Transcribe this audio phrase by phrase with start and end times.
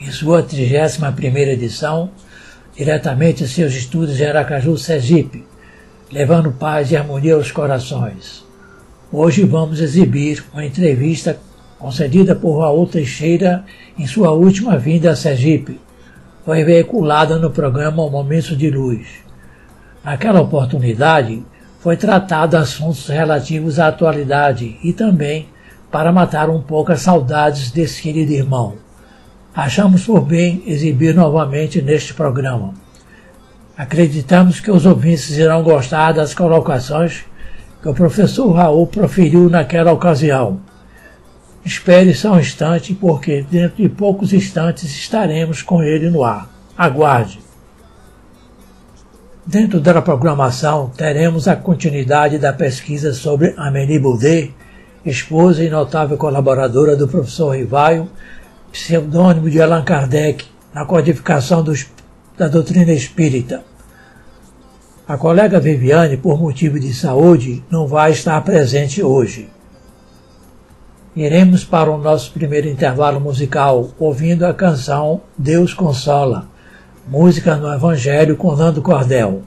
[0.00, 2.10] em sua 31 edição,
[2.76, 5.46] diretamente em seus estúdios em Aracaju, Sergipe,
[6.12, 8.44] levando paz e harmonia aos corações.
[9.10, 11.38] Hoje vamos exibir uma entrevista
[11.78, 13.64] concedida por Raul Teixeira
[13.98, 15.80] em sua última vinda a Sergipe.
[16.44, 19.06] Foi veiculada no programa Momentos de Luz.
[20.04, 21.42] Naquela oportunidade,
[21.80, 25.48] foi tratado assuntos relativos à atualidade e também
[25.90, 28.85] para matar um pouco as saudades desse querido irmão.
[29.56, 32.74] Achamos por bem exibir novamente neste programa.
[33.74, 37.24] Acreditamos que os ouvintes irão gostar das colocações
[37.80, 40.60] que o professor Raul proferiu naquela ocasião.
[41.64, 46.50] Espere só um instante, porque dentro de poucos instantes estaremos com ele no ar.
[46.76, 47.40] Aguarde!
[49.46, 54.54] Dentro da programação, teremos a continuidade da pesquisa sobre Amélie Boudet,
[55.02, 58.10] esposa e notável colaboradora do professor Rivaio,
[58.76, 61.86] pseudônimo de Allan Kardec, na codificação dos,
[62.36, 63.64] da doutrina espírita.
[65.08, 69.48] A colega Viviane, por motivo de saúde, não vai estar presente hoje.
[71.16, 76.46] Iremos para o nosso primeiro intervalo musical, ouvindo a canção Deus Consola
[77.08, 79.42] Música no Evangelho com Nando Cordel.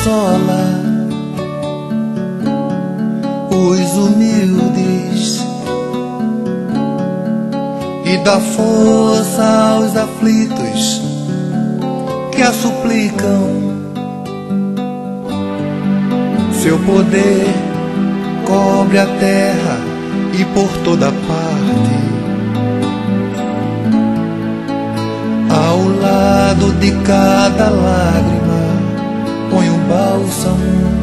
[0.00, 0.64] Consola
[3.50, 5.44] os humildes
[8.06, 11.02] e dá força aos aflitos
[12.32, 13.60] que a suplicam.
[16.62, 17.46] Seu poder
[18.46, 19.78] cobre a terra
[20.38, 22.00] e por toda parte.
[25.50, 28.49] Ao lado de cada lágrima
[29.90, 31.00] bálsamo.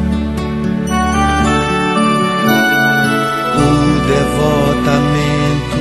[3.54, 3.70] O
[4.08, 5.80] devotamento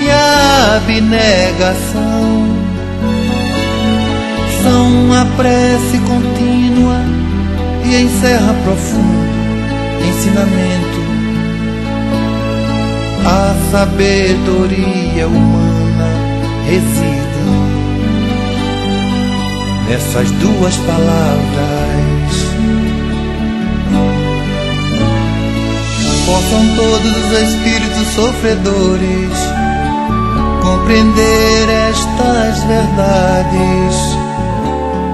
[0.00, 2.56] e a abnegação
[4.62, 7.00] são a prece contínua
[7.84, 9.26] e encerra profundo
[10.08, 11.06] ensinamento.
[13.26, 16.08] A sabedoria humana
[16.66, 17.25] reside
[19.88, 21.86] nessas duas palavras.
[26.26, 29.38] Possam todos os espíritos sofredores
[30.62, 33.96] compreender estas verdades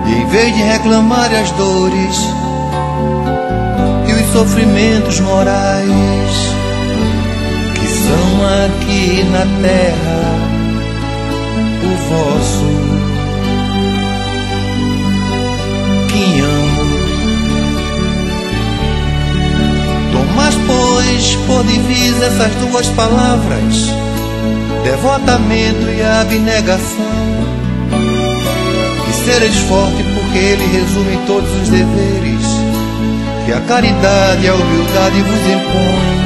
[0.07, 2.17] e em vez de reclamar as dores
[4.09, 6.33] e os sofrimentos morais
[7.75, 10.23] que são aqui na terra
[11.85, 12.82] o vosso
[20.73, 23.93] pois por divisa essas duas palavras
[24.83, 27.23] devotamento e abnegação.
[29.09, 32.43] E sereis forte porque ele resume todos os deveres
[33.45, 36.23] que a caridade e a humildade vos impõem.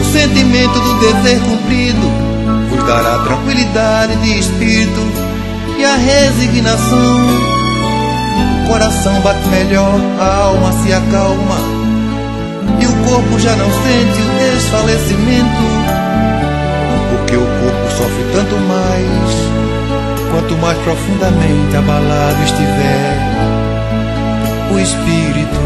[0.00, 2.10] O sentimento do dever cumprido
[2.70, 5.00] vos dará tranquilidade de espírito
[5.78, 7.52] e a resignação.
[8.64, 11.81] O coração bate melhor, a alma se acalma
[12.80, 16.02] e o corpo já não sente o desfalecimento
[17.12, 23.18] porque o corpo sofre tanto mais, quanto mais profundamente abalado estiver
[24.72, 25.62] o espírito.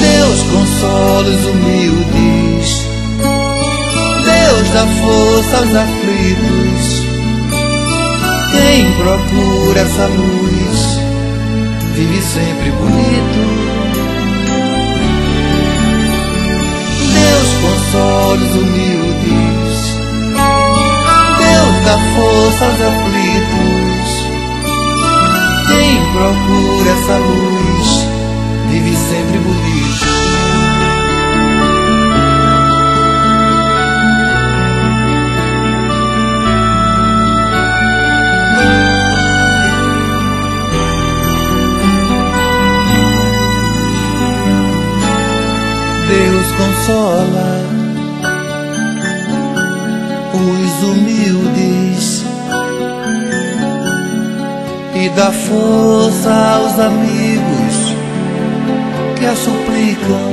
[0.00, 2.86] Deus consola os humildes,
[4.24, 7.02] Deus dá força aos aflitos.
[8.52, 11.01] Quem procura essa luz
[11.94, 13.72] vive sempre bonito.
[17.62, 20.02] consola os humildes.
[21.38, 24.10] Deus dá força aos aflitos.
[25.68, 28.06] Quem procura essa luz
[28.70, 30.21] vive sempre bonito.
[46.82, 47.62] consola
[50.34, 52.24] os humildes
[54.96, 57.94] e dá força aos amigos
[59.16, 60.32] que a suplicam.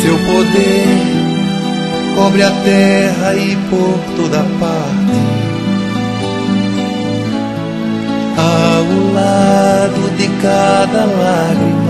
[0.00, 5.26] Seu poder cobre a terra e por toda parte.
[8.38, 11.85] Ao lado de cada lágrima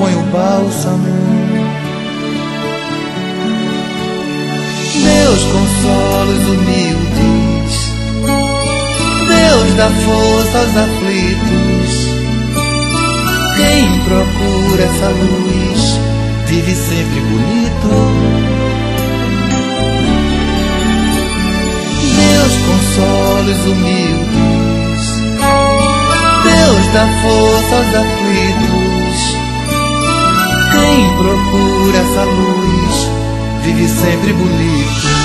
[0.00, 1.04] põe o bálsamo.
[5.04, 7.72] Deus consola os humildes,
[9.28, 11.90] Deus dá força aos aflitos.
[13.56, 16.00] Quem procura essa luz
[16.46, 17.90] vive sempre bonito.
[22.16, 25.02] Deus consola os humildes,
[26.44, 28.59] Deus dá força aos aflitos.
[30.80, 33.10] Quem procura essa luz
[33.64, 35.19] vive sempre bonito.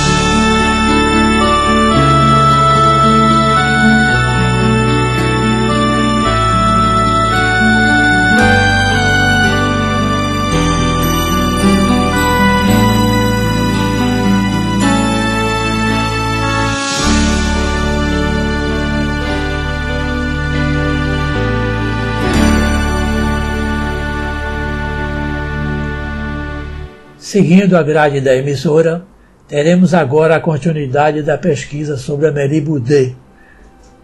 [27.36, 29.04] Seguindo a grade da emissora,
[29.46, 33.14] teremos agora a continuidade da pesquisa sobre Amélie Boudet.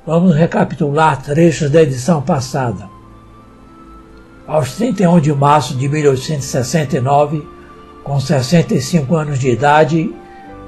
[0.07, 2.91] Vamos recapitular trechos da edição passada.
[4.47, 7.43] Aos 31 de março de 1869,
[8.05, 10.15] com 65 anos de idade,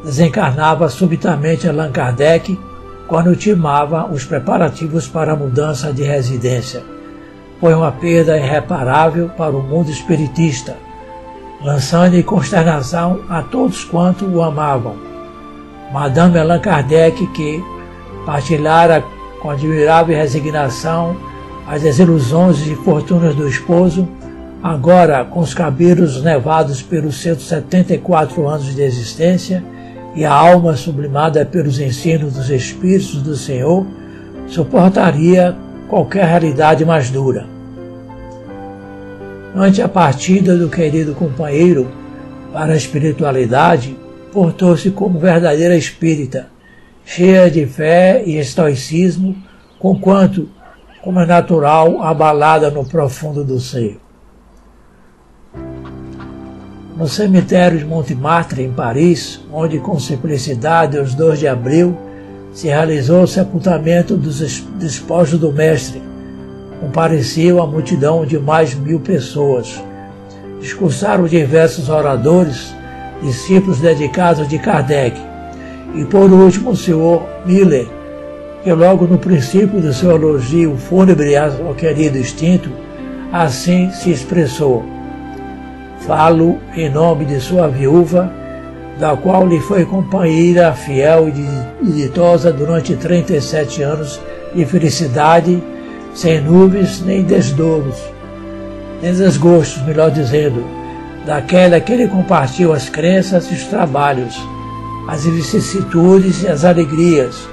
[0.03, 2.59] desencarnava subitamente Allan Kardec
[3.07, 6.83] quando ultimava os preparativos para a mudança de residência.
[7.61, 10.75] Foi uma perda irreparável para o mundo espiritista
[11.65, 14.97] lançando em consternação a todos quanto o amavam.
[15.91, 17.65] Madame Allan Kardec, que
[18.27, 19.03] partilhara
[19.41, 21.17] com admirável resignação
[21.67, 24.07] as desilusões e fortunas do esposo,
[24.63, 29.65] agora com os cabelos nevados pelos seus 74 anos de existência
[30.15, 33.87] e a alma sublimada pelos ensinos dos Espíritos do Senhor,
[34.47, 35.57] suportaria
[35.89, 37.54] qualquer realidade mais dura.
[39.57, 41.89] Ante a partida do querido companheiro
[42.53, 43.97] para a espiritualidade,
[44.33, 46.49] portou-se como verdadeira espírita,
[47.05, 49.37] cheia de fé e estoicismo,
[49.79, 50.49] conquanto,
[51.03, 54.01] como é natural, abalada no profundo do ser.
[56.97, 61.97] No cemitério de Montmartre, em Paris, onde com simplicidade, os 2 de abril,
[62.53, 64.41] se realizou o sepultamento dos
[64.79, 66.03] despojos do Mestre,
[66.81, 69.83] compareciam a multidão de mais mil pessoas.
[70.61, 72.75] Discursaram diversos oradores,
[73.23, 75.21] discípulos dedicados de Kardec,
[75.95, 77.87] e por último o senhor Miller,
[78.63, 82.71] que logo no princípio do seu elogio fúnebre ao querido extinto,
[83.33, 84.83] assim se expressou.
[86.01, 88.31] Falo em nome de sua viúva,
[88.99, 94.21] da qual lhe foi companheira fiel e ditosa durante 37 anos
[94.55, 95.63] de felicidade
[96.15, 97.97] sem nuvens nem desdolos,
[99.03, 100.65] nem desgostos, melhor dizendo,
[101.27, 104.41] daquela que ele compartilhou as crenças e os trabalhos,
[105.09, 107.49] as vicissitudes e as alegrias,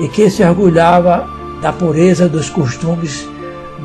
[0.00, 1.26] e que se orgulhava
[1.62, 3.28] da pureza dos costumes,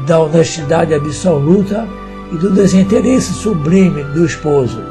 [0.08, 1.88] da honestidade absoluta
[2.32, 4.82] e do desinteresse sublime do esposo.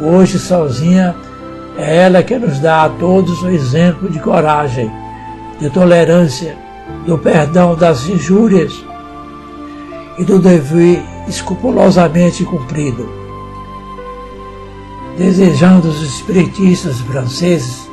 [0.00, 1.14] Hoje, sozinha,
[1.76, 4.90] é ela que nos dá a todos o exemplo de coragem,
[5.60, 6.56] de tolerância,
[7.06, 8.84] do perdão das injúrias
[10.18, 13.08] e do dever escrupulosamente cumprido.
[15.16, 17.88] Desejando os espiritistas franceses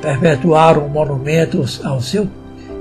[0.00, 2.28] perpetuar um monumento ao seu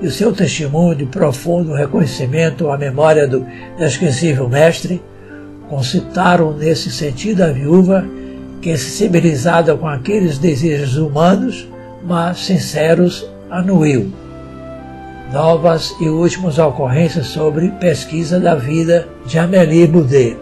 [0.01, 3.45] e o seu testemunho de profundo reconhecimento à memória do
[3.77, 5.01] inesquecível mestre,
[5.67, 8.05] concitaram nesse sentido a viúva
[8.61, 11.67] que, sensibilizada com aqueles desejos humanos,
[12.05, 14.09] mas sinceros, anuiu
[15.31, 20.37] novas e últimas ocorrências sobre pesquisa da vida de Amélie Boudet.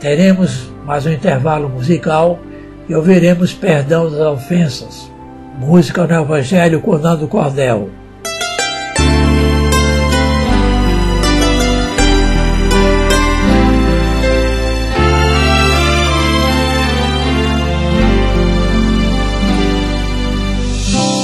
[0.00, 2.38] Teremos mais um intervalo musical
[2.88, 5.10] e ouviremos Perdão das Ofensas,
[5.58, 7.88] música no Evangelho com Nando Cordel.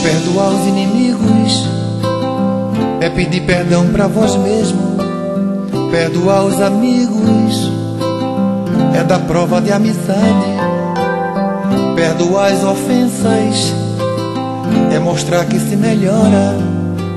[0.03, 1.82] Perdoar os inimigos
[3.03, 4.97] é pedir perdão para vós mesmo,
[5.91, 7.69] perdoar os amigos,
[8.95, 10.47] é dar prova de amizade,
[11.97, 13.75] perdoar as ofensas,
[14.95, 16.57] é mostrar que se melhora.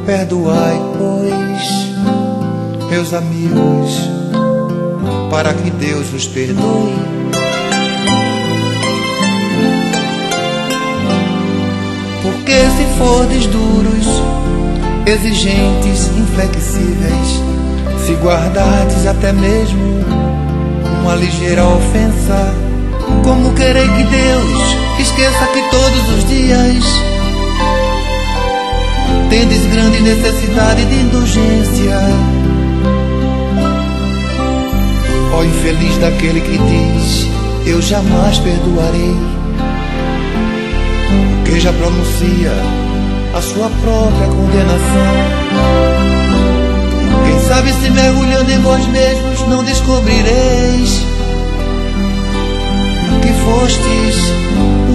[0.08, 4.10] Perdoai, pois, meus amigos,
[5.30, 6.96] para que Deus vos perdoe.
[12.24, 14.35] Porque se fordes duros,
[15.06, 17.42] exigentes, inflexíveis,
[18.06, 20.04] se guardardes até mesmo
[21.02, 22.54] uma ligeira ofensa,
[23.24, 26.84] como querer que Deus esqueça que todos os dias
[29.30, 32.00] tendes grande necessidade de indulgência.
[35.34, 37.28] Ó infeliz daquele que diz:
[37.68, 39.16] Eu jamais perdoarei,
[41.46, 42.85] que já pronuncia
[43.36, 45.14] a sua própria condenação.
[47.26, 51.06] Quem sabe se mergulhando em vós mesmos não descobrireis
[53.22, 54.16] que fostes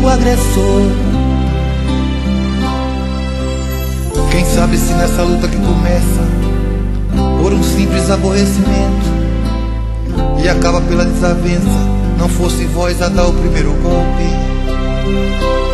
[0.03, 1.11] o agressor
[4.31, 6.23] Quem sabe se nessa luta que começa
[7.43, 9.07] por um simples aborrecimento
[10.43, 11.69] e acaba pela desavença,
[12.17, 15.70] não fosse vós a dar o primeiro golpe.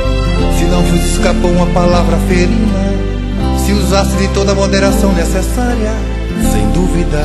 [0.58, 2.94] Se não vos escapou uma palavra ferina,
[3.64, 5.92] se usasse de toda a moderação necessária,
[6.52, 7.20] sem dúvida,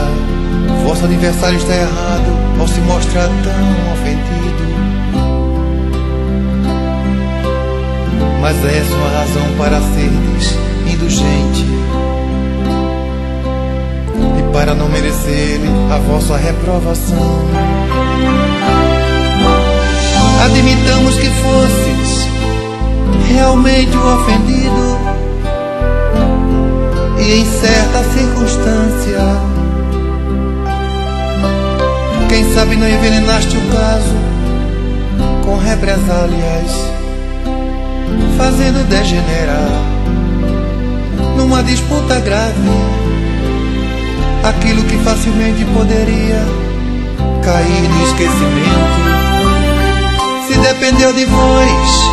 [0.84, 4.32] vosso adversário está errado ao se mostrar tão ofendido.
[8.42, 10.58] Mas é uma razão para seres
[10.92, 11.66] indulgente
[14.40, 15.60] e para não merecer
[15.94, 17.42] a vossa reprovação.
[20.44, 21.91] Admitamos que fosses
[23.32, 24.98] realmente o ofendido
[27.20, 29.20] e em certa circunstância.
[32.30, 34.16] Quem sabe não envenenaste o caso
[35.46, 36.72] com represálias,
[38.38, 39.82] fazendo degenerar
[41.38, 43.02] numa disputa grave.
[44.44, 46.44] Aquilo que facilmente poderia
[47.44, 49.12] cair no esquecimento.
[50.48, 52.12] Se dependeu de vós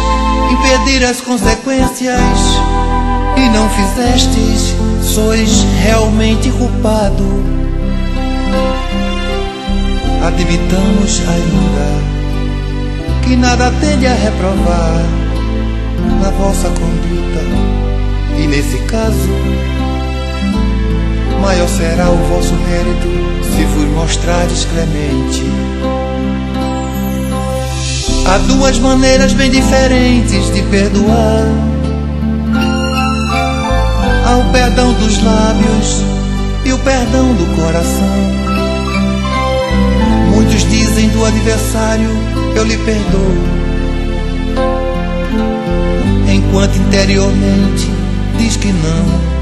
[0.51, 2.39] impedir as consequências
[3.37, 7.45] e não fizestes, sois realmente culpado.
[10.27, 12.09] Admitamos ainda
[13.23, 15.05] que nada tende a reprovar
[16.21, 17.29] na vossa conduta
[18.39, 19.29] e nesse caso,
[21.41, 23.09] maior será o vosso mérito
[23.43, 25.98] se vos mostrares clemente.
[28.29, 31.47] Há duas maneiras bem diferentes de perdoar.
[34.27, 36.03] Há o perdão dos lábios
[36.67, 38.05] e o perdão do coração.
[40.35, 42.11] Muitos dizem do adversário:
[42.55, 43.35] Eu lhe perdoo.
[46.31, 47.91] Enquanto interiormente
[48.37, 49.39] diz que não.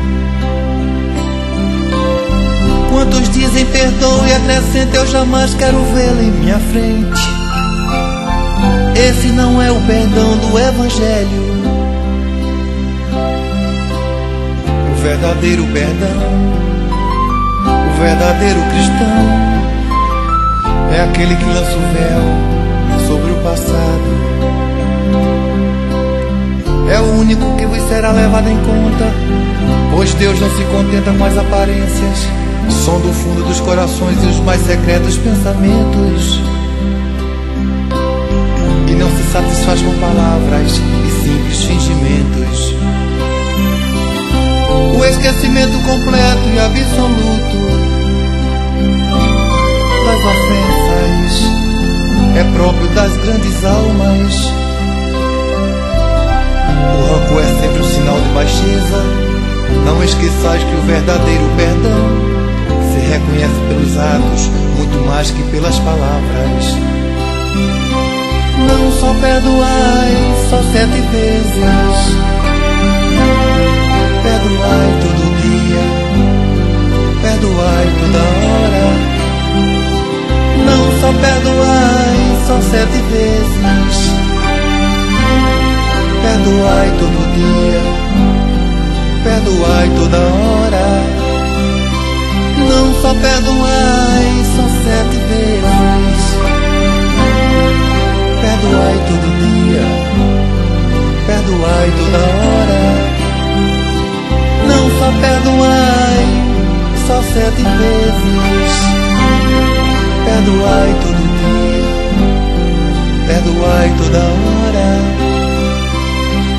[2.92, 7.35] Quantos dizem perdoe e acrescenta eu jamais quero vê-lo em minha frente.
[8.98, 11.56] Esse não é o perdão do Evangelho.
[14.92, 16.22] O verdadeiro perdão,
[17.88, 19.24] o verdadeiro cristão,
[20.96, 24.26] é aquele que lança o véu sobre o passado
[26.90, 29.12] é o único que vos será levado em conta.
[29.90, 32.28] Pois Deus não se contenta com as aparências,
[32.70, 36.55] som do fundo dos corações e os mais secretos pensamentos.
[38.88, 42.74] E não se satisfaz com palavras e simples fingimentos.
[44.96, 47.56] O esquecimento completo e absoluto
[50.04, 51.66] das ofensas
[52.36, 54.34] é próprio das grandes almas.
[56.94, 59.02] O rancor é sempre um sinal de baixeza.
[59.84, 62.36] Não esqueçais que o verdadeiro perdão
[62.92, 66.76] se reconhece pelos atos muito mais que pelas palavras.
[68.66, 72.16] Não só perdoai, só sete vezes.
[74.22, 75.84] Perdoai todo dia,
[77.22, 78.86] perdoai toda hora.
[80.66, 84.16] Não só perdoai, só sete vezes.
[86.22, 87.82] Perdoai todo dia,
[89.22, 90.88] perdoai toda hora.
[92.68, 95.95] Não só perdoai, só sete vezes.
[98.66, 99.86] Perdoai todo dia,
[101.24, 102.82] perdoai toda hora.
[104.66, 106.26] Não só perdoai,
[107.06, 108.74] só sete vezes.
[110.24, 111.86] Perdoai todo dia,
[113.28, 114.88] perdoai toda hora.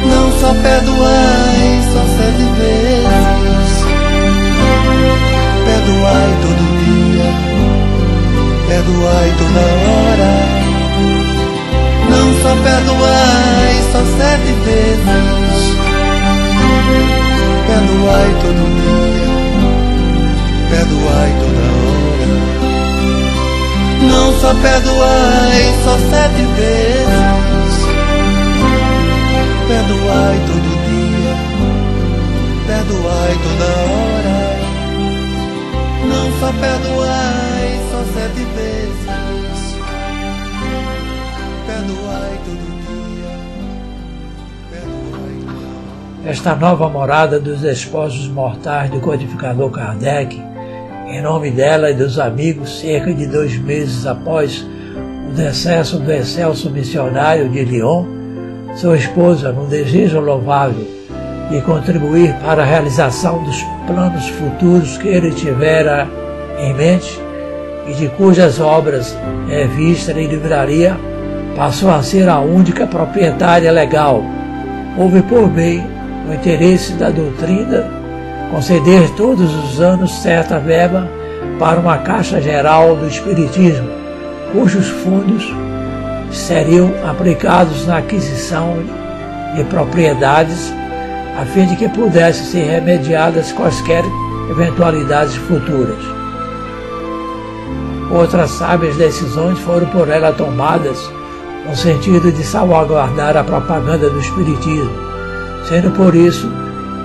[0.10, 3.72] Não só perdoai, só sete vezes.
[5.66, 7.30] Perdoai todo dia,
[8.70, 10.67] perdoai toda hora.
[12.18, 15.62] Não só perdoai, só sete vezes.
[17.68, 19.30] Perdoai todo dia,
[20.72, 22.30] perdoai toda hora.
[24.12, 27.76] Não só perdoai, só sete vezes.
[29.68, 31.36] Perdoai todo dia,
[32.66, 34.38] perdoai toda hora.
[36.10, 37.57] Não só perdoai,
[46.28, 50.38] Esta nova morada dos esposos mortais do codificador Kardec,
[51.08, 54.68] em nome dela e dos amigos, cerca de dois meses após
[55.30, 58.04] o decesso do excelso missionário de Lyon,
[58.76, 60.86] sua esposa, no desejo louvável
[61.50, 66.06] de contribuir para a realização dos planos futuros que ele tivera
[66.60, 67.18] em mente
[67.88, 69.18] e de cujas obras
[69.50, 70.98] é vista em livraria,
[71.56, 74.22] passou a ser a única proprietária legal.
[74.98, 75.96] Houve por bem,
[76.28, 77.90] no interesse da doutrina,
[78.52, 81.10] conceder todos os anos certa verba
[81.58, 83.90] para uma Caixa Geral do Espiritismo,
[84.52, 85.50] cujos fundos
[86.32, 88.76] seriam aplicados na aquisição
[89.56, 90.72] de propriedades
[91.40, 94.04] a fim de que pudessem ser remediadas quaisquer
[94.50, 96.04] eventualidades futuras.
[98.12, 101.10] Outras sábias decisões foram por ela tomadas
[101.68, 105.07] no sentido de salvaguardar a propaganda do Espiritismo,
[105.68, 106.50] sendo por isso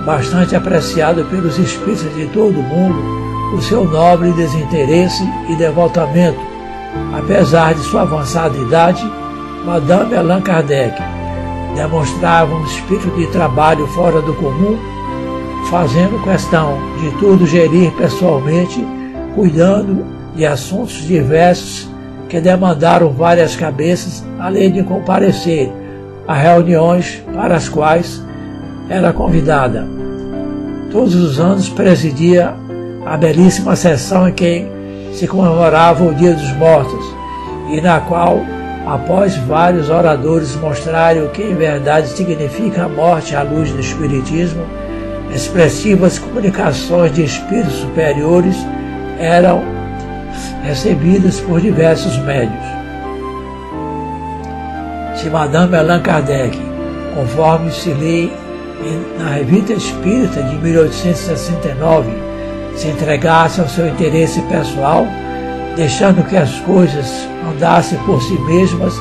[0.05, 3.23] bastante apreciado pelos espíritos de todo o mundo
[3.53, 6.39] o seu nobre desinteresse e devotamento,
[7.15, 9.03] apesar de sua avançada idade,
[9.63, 10.99] Madame Allan Kardec
[11.75, 14.77] demonstrava um espírito de trabalho fora do comum,
[15.69, 18.83] fazendo questão de tudo gerir pessoalmente,
[19.35, 20.03] cuidando
[20.35, 21.87] de assuntos diversos
[22.27, 25.71] que demandaram várias cabeças, além de comparecer
[26.27, 28.23] a reuniões para as quais
[28.89, 29.87] era convidada.
[30.91, 32.53] Todos os anos presidia
[33.05, 34.65] a belíssima sessão em que
[35.13, 37.05] se comemorava o Dia dos Mortos
[37.69, 38.39] e na qual,
[38.85, 44.63] após vários oradores mostrarem o que em verdade significa a morte à luz do Espiritismo,
[45.33, 48.55] expressivas comunicações de espíritos superiores
[49.17, 49.63] eram
[50.63, 52.63] recebidas por diversos médios.
[55.15, 56.59] Se Madame Allan Kardec,
[57.15, 58.29] conforme se lê
[59.17, 62.11] na Revista Espírita de 1869,
[62.75, 65.05] se entregasse ao seu interesse pessoal,
[65.75, 68.93] deixando que as coisas andassem por si mesmas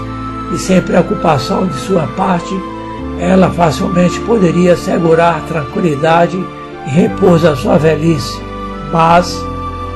[0.54, 2.54] e sem preocupação de sua parte,
[3.18, 6.36] ela facilmente poderia assegurar tranquilidade
[6.86, 8.40] e repouso à sua velhice.
[8.92, 9.38] Mas,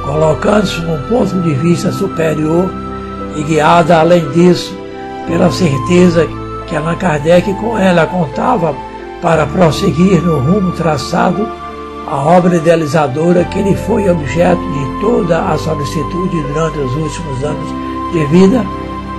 [0.04, 2.70] colocando-se num ponto de vista superior
[3.36, 4.74] e guiada além disso
[5.26, 6.26] pela certeza
[6.66, 8.74] que Allan Kardec com ela contava
[9.26, 11.48] para prosseguir no rumo traçado,
[12.06, 18.12] a obra idealizadora que lhe foi objeto de toda a solicitude durante os últimos anos
[18.12, 18.64] de vida,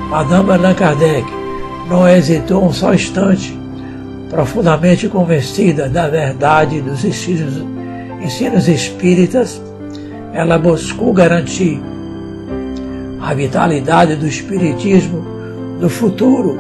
[0.10, 1.28] Madame Allan Kardec
[1.90, 3.60] não hesitou um só instante,
[4.30, 7.62] profundamente convencida da verdade dos ensinos,
[8.22, 9.62] ensinos espíritas,
[10.34, 11.82] ela buscou garantir
[13.22, 15.22] a vitalidade do espiritismo
[15.82, 16.58] no futuro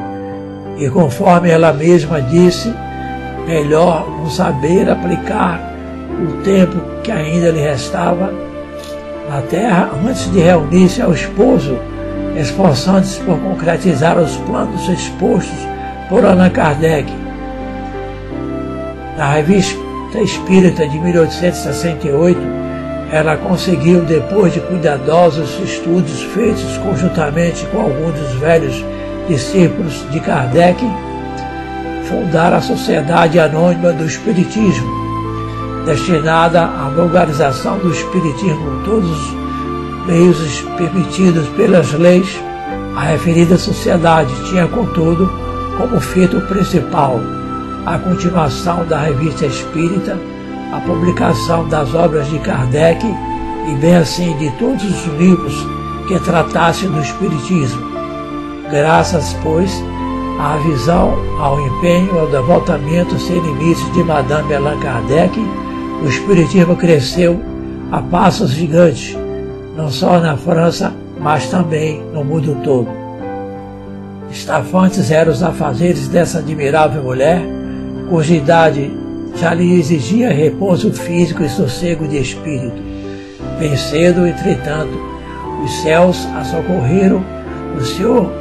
[0.77, 2.73] e, conforme ela mesma disse,
[3.47, 5.73] melhor não saber aplicar
[6.21, 8.33] o tempo que ainda lhe restava
[9.29, 11.77] na terra antes de reunir-se ao esposo,
[12.35, 15.57] esforçando-se por concretizar os planos expostos
[16.09, 17.11] por Allan Kardec.
[19.17, 19.77] Na revista
[20.21, 22.39] Espírita de 1868,
[23.11, 28.83] ela conseguiu, depois de cuidadosos estudos feitos conjuntamente com alguns dos velhos
[29.27, 30.83] discípulos de Kardec,
[32.09, 34.87] fundar a Sociedade Anônima do Espiritismo,
[35.85, 39.37] destinada à vulgarização do Espiritismo todos os
[40.05, 42.39] meios permitidos pelas leis,
[42.95, 45.29] a referida sociedade tinha, contudo,
[45.77, 47.19] como feito principal
[47.85, 50.17] a continuação da revista espírita,
[50.73, 55.53] a publicação das obras de Kardec e, bem assim, de todos os livros
[56.07, 57.85] que tratassem do Espiritismo.
[58.69, 59.71] Graças, pois,
[60.39, 65.39] à visão, ao empenho, ao devotamento sem limites de Madame Allan Kardec,
[66.03, 67.39] o Espiritismo cresceu
[67.91, 69.17] a passos gigantes,
[69.75, 72.87] não só na França, mas também no mundo todo.
[74.29, 77.41] Estafantes eram os afazeres dessa admirável mulher,
[78.09, 78.91] cuja idade
[79.35, 82.81] já lhe exigia repouso físico e sossego de espírito.
[83.59, 84.93] Bem cedo, entretanto,
[85.63, 87.23] os céus a socorreram
[87.75, 88.31] o Senhor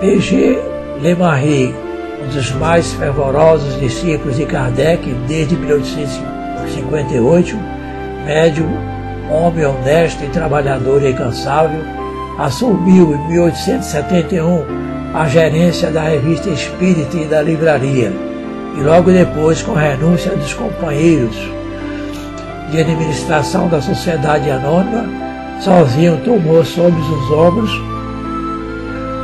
[0.00, 0.73] P.G.
[1.00, 1.74] Lemarie,
[2.22, 7.58] um dos mais fervorosos discípulos de Kardec desde 1858,
[8.24, 8.70] médium,
[9.30, 11.80] homem honesto e trabalhador incansável,
[12.38, 14.64] assumiu em 1871
[15.14, 18.12] a gerência da revista Espírita e da livraria,
[18.76, 21.36] e logo depois, com renúncia dos companheiros
[22.70, 25.04] de administração da Sociedade Anônima,
[25.60, 27.93] sozinho tomou sobre os ombros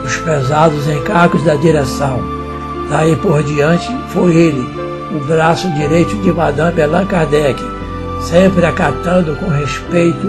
[0.05, 2.21] os pesados encargos da direção.
[2.89, 4.69] Daí por diante, foi ele,
[5.15, 7.63] o braço direito de Madame Allan Kardec,
[8.23, 10.27] sempre acatando com respeito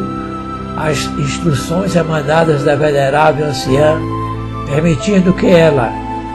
[0.77, 3.99] as instruções emanadas da venerável anciã,
[4.67, 5.91] permitindo que ela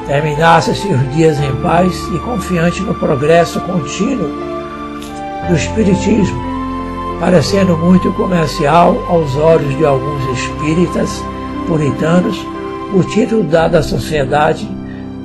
[0.06, 4.30] terminasse seus dias em paz e confiante no progresso contínuo
[5.48, 6.40] do Espiritismo,
[7.20, 11.22] parecendo muito comercial aos olhos de alguns espíritas
[11.66, 12.36] puritanos
[12.96, 14.66] o título dado à sociedade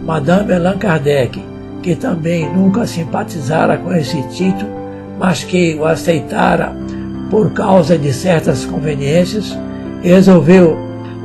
[0.04, 1.42] Madame Allan Kardec,
[1.82, 4.70] que também nunca simpatizara com esse título,
[5.18, 6.76] mas que o aceitara
[7.30, 9.58] por causa de certas conveniências,
[10.04, 10.78] resolveu,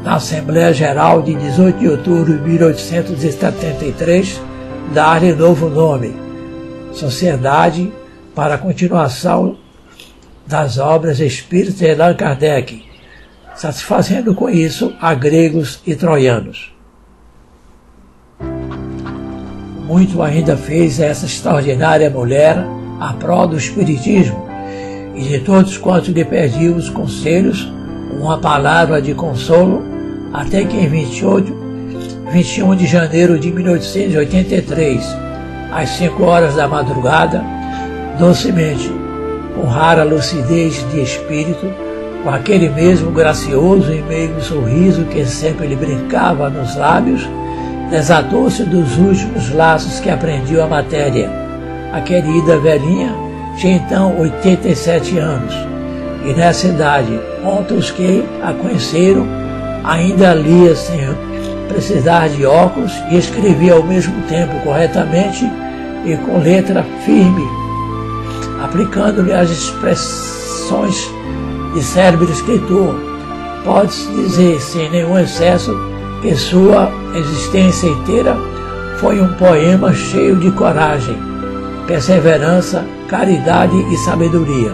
[0.05, 4.41] na Assembleia Geral de 18 de outubro de 1873,
[4.95, 6.15] dar-lhe novo nome,
[6.93, 7.93] Sociedade
[8.37, 9.57] para a Continuação
[10.47, 12.86] das Obras Espíritas de Allan Kardec,
[13.57, 16.73] satisfazendo com isso a gregos e troianos.
[19.87, 22.59] Muito ainda fez essa extraordinária mulher
[23.01, 24.47] a prol do Espiritismo
[25.15, 27.73] e de todos quantos lhe pediam os conselhos,
[28.21, 29.83] uma palavra de consolo,
[30.33, 31.55] até que em 28,
[32.31, 35.03] 21 de janeiro de 1883,
[35.73, 37.43] às 5 horas da madrugada,
[38.19, 38.91] docemente,
[39.55, 41.86] com rara lucidez de espírito,
[42.27, 47.25] com aquele mesmo gracioso e meio sorriso que sempre lhe brincava nos lábios,
[47.89, 51.31] desatou-se dos últimos laços que aprendiu a matéria.
[51.93, 53.15] A querida velhinha
[53.57, 55.55] tinha então 87 anos,
[56.25, 59.25] e nessa idade, outros que a conheceram
[59.85, 60.99] ainda lia sem
[61.69, 65.49] precisar de óculos e escrevia ao mesmo tempo corretamente
[66.05, 67.47] e com letra firme,
[68.65, 71.09] aplicando-lhe as expressões
[71.77, 72.95] de cérebro escritor,
[73.63, 75.77] pode-se dizer sem nenhum excesso
[76.23, 78.35] que sua existência inteira
[78.99, 81.19] foi um poema cheio de coragem,
[81.87, 84.73] perseverança, caridade e sabedoria.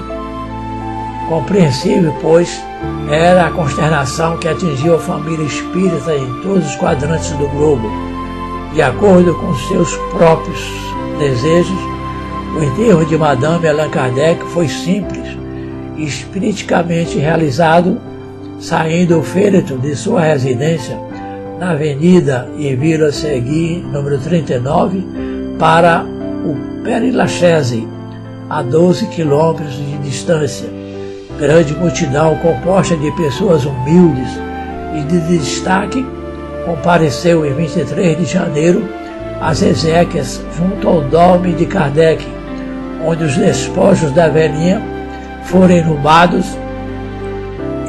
[1.28, 2.62] Compreensível, pois,
[3.10, 7.90] era a consternação que atingiu a família espírita em todos os quadrantes do globo.
[8.74, 10.60] De acordo com seus próprios
[11.18, 11.80] desejos,
[12.56, 15.41] o enterro de Madame Allan Kardec foi simples,
[16.04, 18.00] espiriticamente realizado,
[18.58, 20.98] saindo o féretro de sua residência
[21.58, 25.04] na Avenida e Vila Segui, número 39,
[25.58, 27.86] para o Père Lachaise,
[28.50, 30.68] a 12 quilômetros de distância.
[31.38, 34.28] Grande multidão composta de pessoas humildes
[34.96, 36.04] e de destaque
[36.66, 38.84] compareceu em 23 de janeiro
[39.40, 42.26] às exéquias junto ao dorme de Kardec,
[43.04, 44.91] onde os despojos da velhinha
[45.44, 46.46] foram inhumados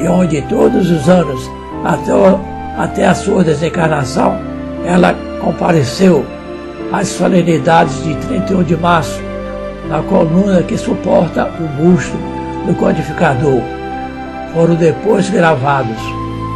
[0.00, 1.50] e onde todos os anos,
[1.84, 2.12] até,
[2.76, 4.38] até a sua desencarnação,
[4.84, 6.24] ela compareceu
[6.92, 9.20] às solenidades de 31 de março,
[9.88, 12.16] na coluna que suporta o busto
[12.66, 13.60] do codificador.
[14.52, 15.98] Foram depois gravados,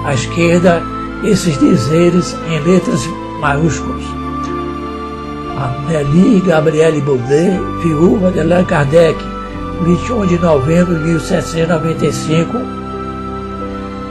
[0.04, 0.82] à esquerda,
[1.24, 3.00] esses dizeres em letras
[3.40, 4.04] maiúsculas.
[5.58, 9.18] Amélie Gabriele Baudet, viúva de Allan Kardec,
[9.82, 12.58] 21 de novembro de 1795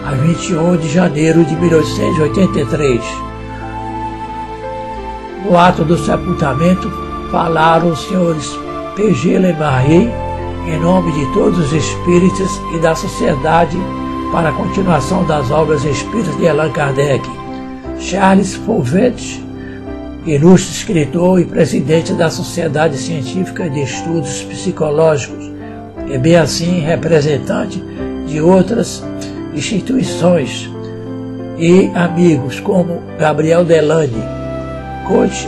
[0.06, 3.02] a 21 de janeiro de 1883.
[5.44, 6.90] No ato do sepultamento,
[7.30, 8.58] falaram os senhores
[8.96, 9.38] P.G.
[9.38, 10.10] Lemarie,
[10.66, 13.78] em nome de todos os espíritos e da sociedade
[14.32, 17.30] para a continuação das obras espíritas de Allan Kardec.
[18.00, 19.44] Charles Fauvet,
[20.26, 25.57] ilustre escritor e presidente da Sociedade Científica de Estudos Psicológicos,
[26.10, 27.84] e bem assim representante
[28.28, 29.04] de outras
[29.54, 30.70] instituições
[31.58, 34.24] e amigos como Gabriel Delane,
[35.08, 35.48] Coach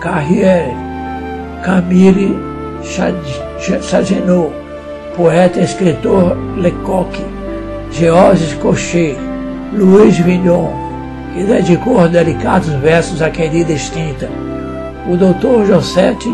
[0.00, 0.74] Carriere,
[1.62, 2.36] Camille
[3.82, 4.52] Chagenot,
[5.16, 7.10] poeta e escritor Lecoq,
[7.92, 9.16] Georges Cochet,
[9.72, 10.70] Luiz Vignon,
[11.34, 14.28] que dedicou delicados versos à querida extinta,
[15.08, 15.66] o Dr.
[15.66, 16.28] Josete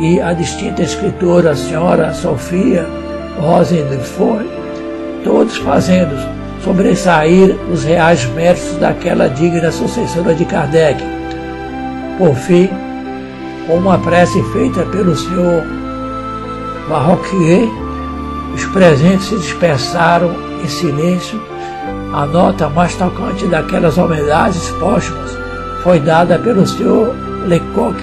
[0.00, 3.03] e a distinta escritora a senhora Sofia
[3.38, 4.48] Rosenfeld,
[5.24, 6.14] todos fazendo
[6.62, 11.02] sobressair os reais méritos daquela digna sucessora de Kardec.
[12.18, 12.70] Por fim,
[13.66, 15.62] com uma prece feita pelo senhor
[16.88, 17.68] Barroquier,
[18.54, 20.30] os presentes se dispersaram
[20.62, 21.40] em silêncio.
[22.12, 25.36] A nota mais tocante daquelas homenagens póstumas
[25.82, 27.14] foi dada pelo senhor
[27.46, 27.96] Lecoq.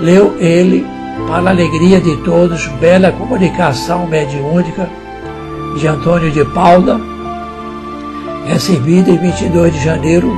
[0.00, 0.86] Leu ele,
[1.28, 4.88] para a alegria de todos, bela comunicação mediúnica
[5.78, 7.00] de Antônio de Paula,
[8.46, 10.32] recebida em 22 de janeiro,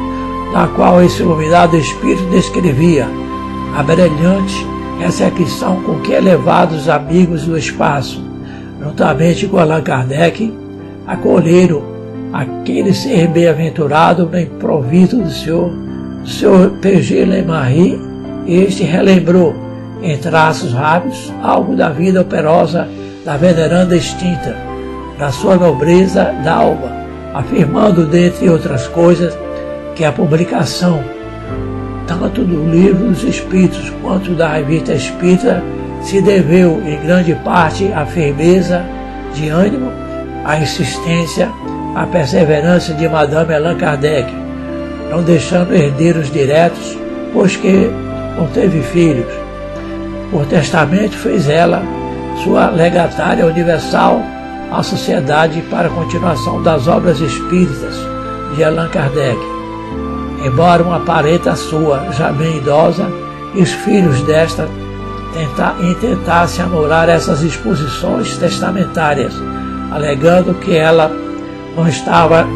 [0.53, 3.09] na qual esse iluminado espírito descrevia
[3.75, 4.67] a brilhante
[4.99, 8.23] recepção com que elevados amigos do espaço,
[8.81, 10.53] juntamente com Allan Kardec,
[11.07, 11.83] acolheram
[12.33, 15.71] aquele ser bem-aventurado no improviso do senhor,
[16.23, 17.25] do senhor P.G.
[17.25, 17.99] Lemarie,
[18.47, 19.55] este relembrou,
[20.03, 22.89] em traços rápidos, algo da vida operosa
[23.25, 24.57] da veneranda extinta,
[25.19, 26.91] da sua nobreza da alma,
[27.33, 29.37] afirmando, dentre outras coisas,
[29.95, 31.03] que a publicação
[32.07, 35.63] tanto do livro dos Espíritos quanto da revista Espírita
[36.03, 38.85] se deveu em grande parte à firmeza
[39.35, 39.91] de ânimo,
[40.45, 41.49] à insistência,
[41.95, 44.33] à perseverança de Madame Allan Kardec,
[45.11, 46.99] não deixando herdeiros diretos,
[47.33, 47.91] pois que
[48.37, 49.42] não teve filhos.
[50.33, 51.83] Por testamento fez ela
[52.43, 54.23] sua legatária universal
[54.71, 57.95] à sociedade para a continuação das obras espíritas
[58.57, 59.39] de Allan Kardec.
[60.43, 63.07] Embora uma parenta sua, já bem idosa,
[63.55, 64.67] e os filhos desta
[65.81, 69.35] intentassem anular essas exposições testamentárias,
[69.91, 71.11] alegando que ela
[71.77, 72.47] não estava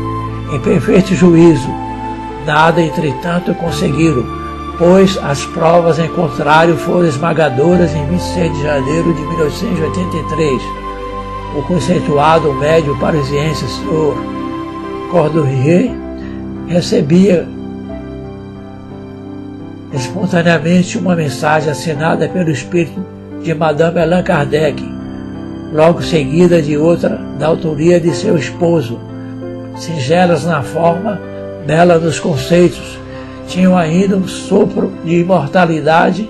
[0.51, 1.69] em perfeito juízo.
[2.47, 4.25] Nada, entretanto, conseguiram,
[4.79, 10.87] pois as provas em contrário foram esmagadoras em 26 de janeiro de 1983
[11.57, 14.15] o conceituado médio parisiense Sr.
[15.11, 15.91] Cordelier
[16.67, 17.49] recebia
[19.93, 23.03] espontaneamente uma mensagem assinada pelo espírito
[23.43, 24.83] de Madame Allan Kardec,
[25.73, 29.01] logo seguida de outra da autoria de seu esposo.
[29.77, 31.19] Singelas na forma,
[31.67, 32.99] bela nos conceitos,
[33.47, 36.29] tinham ainda um sopro de imortalidade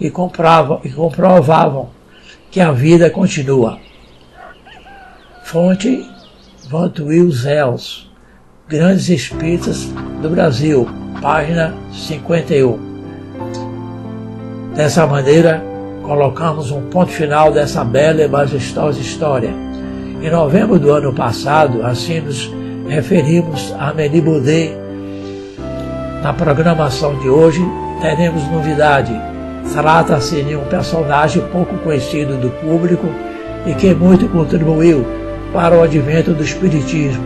[0.00, 1.90] e, comprovavam, e comprovavam
[2.50, 3.78] que a vida continua.
[5.44, 6.08] Fonte
[6.68, 8.10] Vantuil Zels,
[8.68, 9.84] Grandes Espíritas
[10.20, 10.86] do Brasil,
[11.20, 12.78] página 51.
[14.74, 15.62] Dessa maneira,
[16.02, 19.50] colocamos um ponto final dessa bela e majestosa história.
[20.22, 22.50] Em novembro do ano passado, assim nos
[22.88, 24.87] referimos a Boudet.
[26.22, 27.64] Na programação de hoje,
[28.00, 29.12] teremos novidade
[29.72, 33.06] Trata-se de um personagem pouco conhecido do público
[33.66, 35.06] e que muito contribuiu
[35.52, 37.24] para o advento do Espiritismo.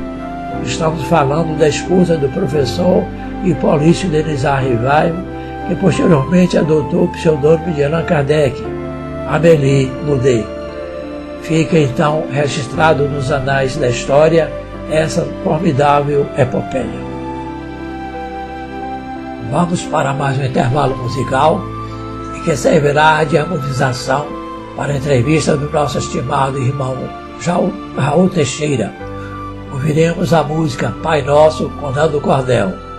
[0.65, 3.05] Estamos falando da esposa do professor
[3.45, 5.15] Hipólito Denizar Rivaio,
[5.69, 8.63] que posteriormente adotou o pseudônimo de Allan Kardec,
[9.29, 10.47] Amélie Boudet.
[11.43, 14.53] Fica então registrado nos anais da história
[14.91, 17.12] essa formidável epopeia.
[19.53, 21.61] Vamos para mais um intervalo musical
[22.43, 24.27] que servirá de harmonização
[24.75, 26.97] para a entrevista do nosso estimado irmão
[27.95, 28.95] Raul Teixeira.
[29.71, 32.92] Ouviremos a música Pai Nosso com Nando Cordel.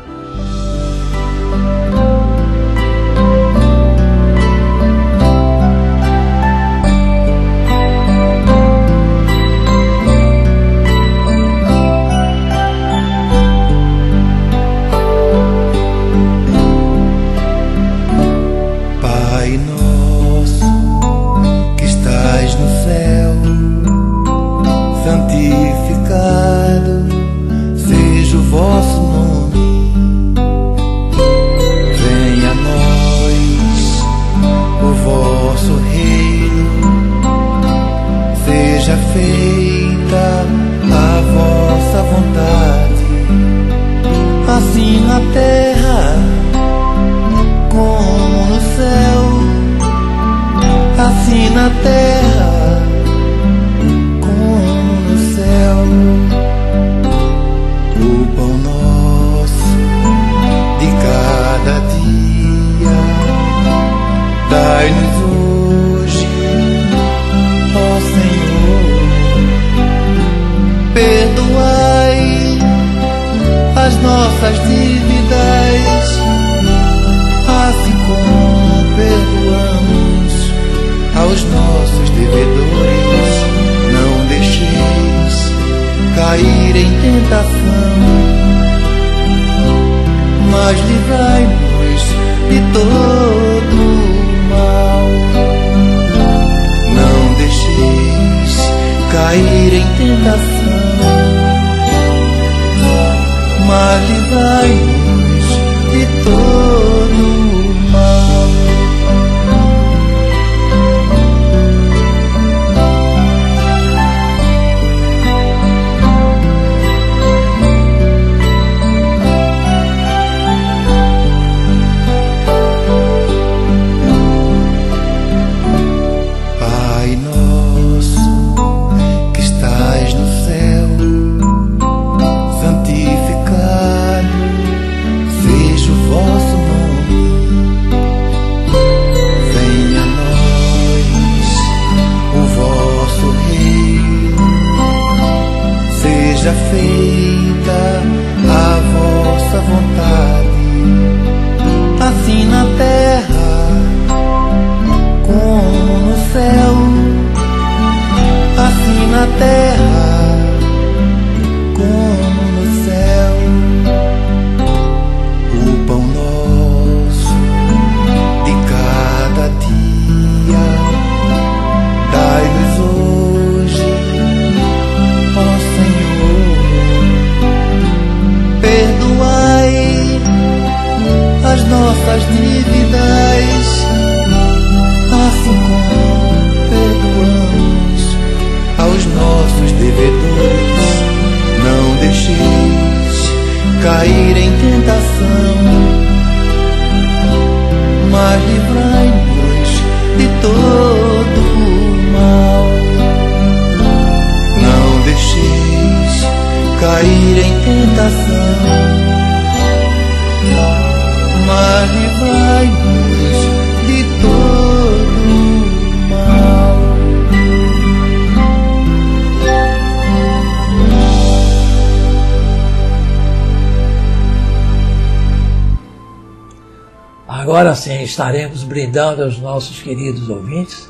[228.93, 230.87] Brindando aos nossos queridos ouvintes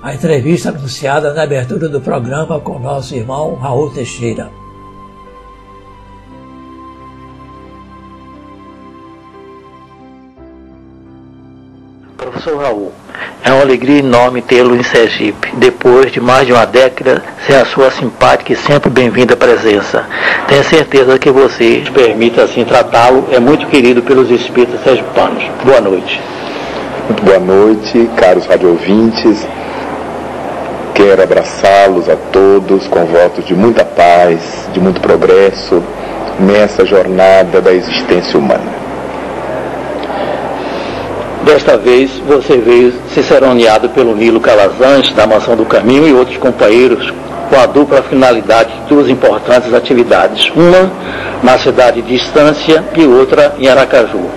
[0.00, 4.48] a entrevista anunciada na abertura do programa com nosso irmão Raul Teixeira.
[12.16, 12.92] Professor Raul,
[13.42, 17.64] é uma alegria enorme tê-lo em Sergipe, depois de mais de uma década, sem a
[17.64, 20.06] sua simpática e sempre bem-vinda presença.
[20.46, 25.42] Tenho certeza que você permita assim tratá-lo, é muito querido pelos espíritos sergipanos.
[25.64, 26.39] Boa noite.
[27.10, 29.44] Muito boa noite, caros radiovintes.
[30.94, 35.82] Quero abraçá-los a todos com votos de muita paz, de muito progresso
[36.38, 38.72] nessa jornada da existência humana.
[41.44, 47.12] Desta vez você veio ciceroneado pelo Nilo Calazans, da Mansão do Caminho, e outros companheiros,
[47.48, 50.88] com a dupla finalidade de duas importantes atividades, uma
[51.42, 54.30] na cidade de Estância e outra em Aracaju.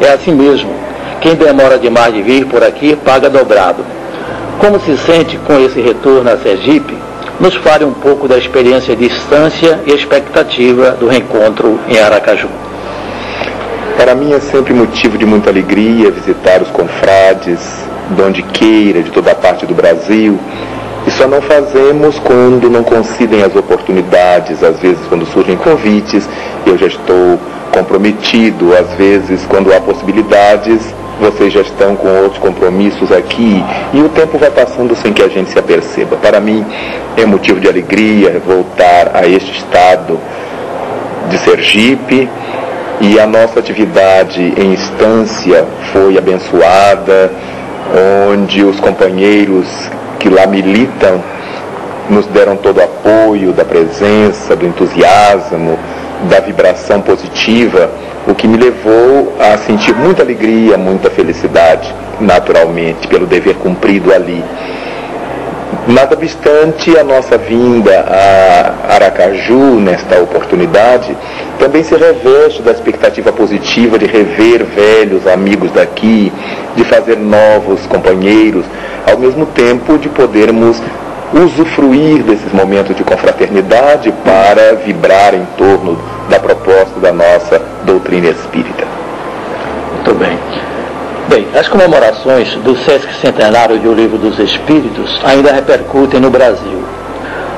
[0.00, 0.85] É assim mesmo,
[1.20, 3.84] quem demora demais de vir por aqui paga dobrado.
[4.58, 6.96] Como se sente com esse retorno a Sergipe?
[7.38, 12.48] Nos fale um pouco da experiência de Estância e expectativa do reencontro em Aracaju.
[13.96, 17.60] Para mim é sempre motivo de muita alegria visitar os confrades,
[18.10, 20.38] de onde queira, de toda a parte do Brasil.
[21.06, 26.28] E só não fazemos quando não coincidem as oportunidades, às vezes quando surgem convites,
[26.66, 27.38] eu já estou
[27.72, 30.82] comprometido, às vezes quando há possibilidades,
[31.20, 33.62] vocês já estão com outros compromissos aqui
[33.92, 36.16] e o tempo vai passando sem que a gente se aperceba.
[36.16, 36.64] Para mim
[37.16, 40.20] é motivo de alegria voltar a este estado
[41.30, 42.28] de Sergipe
[43.00, 47.30] e a nossa atividade em instância foi abençoada,
[48.32, 49.66] onde os companheiros
[50.18, 51.22] que lá militam
[52.08, 55.78] nos deram todo o apoio da presença, do entusiasmo,
[56.24, 57.90] da vibração positiva,
[58.26, 64.42] o que me levou a sentir muita alegria, muita felicidade, naturalmente, pelo dever cumprido ali.
[65.86, 71.16] Nada obstante, a nossa vinda a Aracaju, nesta oportunidade,
[71.58, 76.32] também se reveste da expectativa positiva de rever velhos amigos daqui,
[76.74, 78.64] de fazer novos companheiros,
[79.10, 80.80] ao mesmo tempo de podermos
[81.32, 85.98] usufruir desses momentos de confraternidade para vibrar em torno
[86.28, 88.84] da proposta da nossa doutrina espírita.
[89.94, 90.38] Muito bem.
[91.28, 96.84] Bem, as comemorações do Sesc Centenário de O Livro dos Espíritos ainda repercutem no Brasil.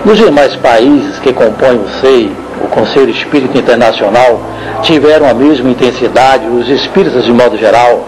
[0.04, 4.40] Nos demais países que compõem o SEI, o Conselho Espírita Internacional,
[4.82, 8.06] tiveram a mesma intensidade, os espíritas de modo geral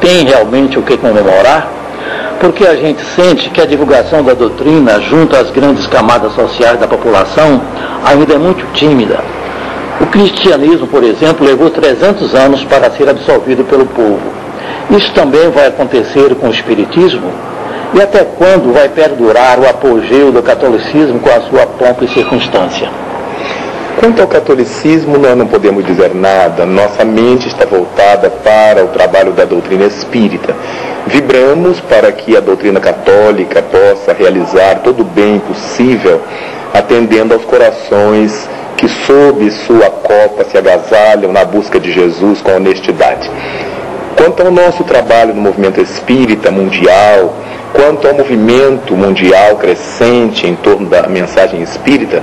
[0.00, 1.81] têm realmente o que comemorar?
[2.42, 6.88] Porque a gente sente que a divulgação da doutrina junto às grandes camadas sociais da
[6.88, 7.62] população
[8.04, 9.20] ainda é muito tímida.
[10.00, 14.18] O cristianismo, por exemplo, levou 300 anos para ser absorvido pelo povo.
[14.90, 17.30] Isso também vai acontecer com o espiritismo?
[17.94, 22.90] E até quando vai perdurar o apogeu do catolicismo com a sua pompa e circunstância?
[24.02, 26.66] Quanto ao catolicismo, nós não podemos dizer nada.
[26.66, 30.56] Nossa mente está voltada para o trabalho da doutrina espírita.
[31.06, 36.20] Vibramos para que a doutrina católica possa realizar todo o bem possível,
[36.74, 43.30] atendendo aos corações que, sob sua copa, se agasalham na busca de Jesus com honestidade.
[44.16, 47.34] Quanto ao nosso trabalho no movimento espírita mundial,
[47.72, 52.20] quanto ao movimento mundial crescente em torno da mensagem espírita,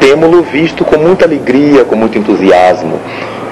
[0.00, 2.98] temos-lo visto com muita alegria, com muito entusiasmo.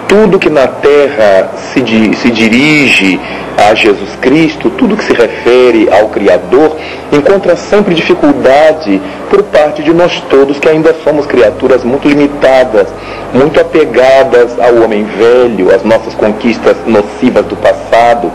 [0.08, 1.80] Tudo que na terra se,
[2.14, 3.20] se dirige
[3.56, 6.76] a Jesus Cristo, tudo que se refere ao Criador,
[7.10, 12.86] encontra sempre dificuldade por parte de nós todos que ainda somos criaturas muito limitadas,
[13.32, 18.30] muito apegadas ao homem velho, às nossas conquistas nocivas do passado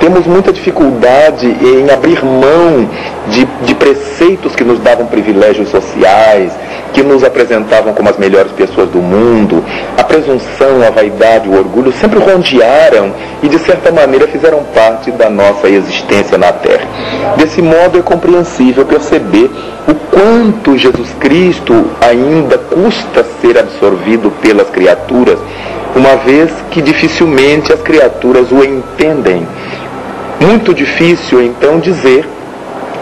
[0.00, 2.88] temos muita dificuldade em abrir mão
[3.28, 6.52] de, de, preceitos que nos davam privilégios sociais,
[6.92, 9.62] que nos apresentavam como as melhores pessoas do mundo.
[9.96, 15.28] A presunção, a vaidade, o orgulho sempre rondearam e, de certa maneira, fizeram parte da
[15.28, 16.86] nossa existência na Terra.
[17.36, 19.50] Desse modo, é compreensível perceber
[19.88, 25.38] o quanto Jesus Cristo ainda custa ser absorvido pelas criaturas,
[25.94, 29.46] uma vez que dificilmente as criaturas o entendem.
[30.40, 32.26] Muito difícil então dizer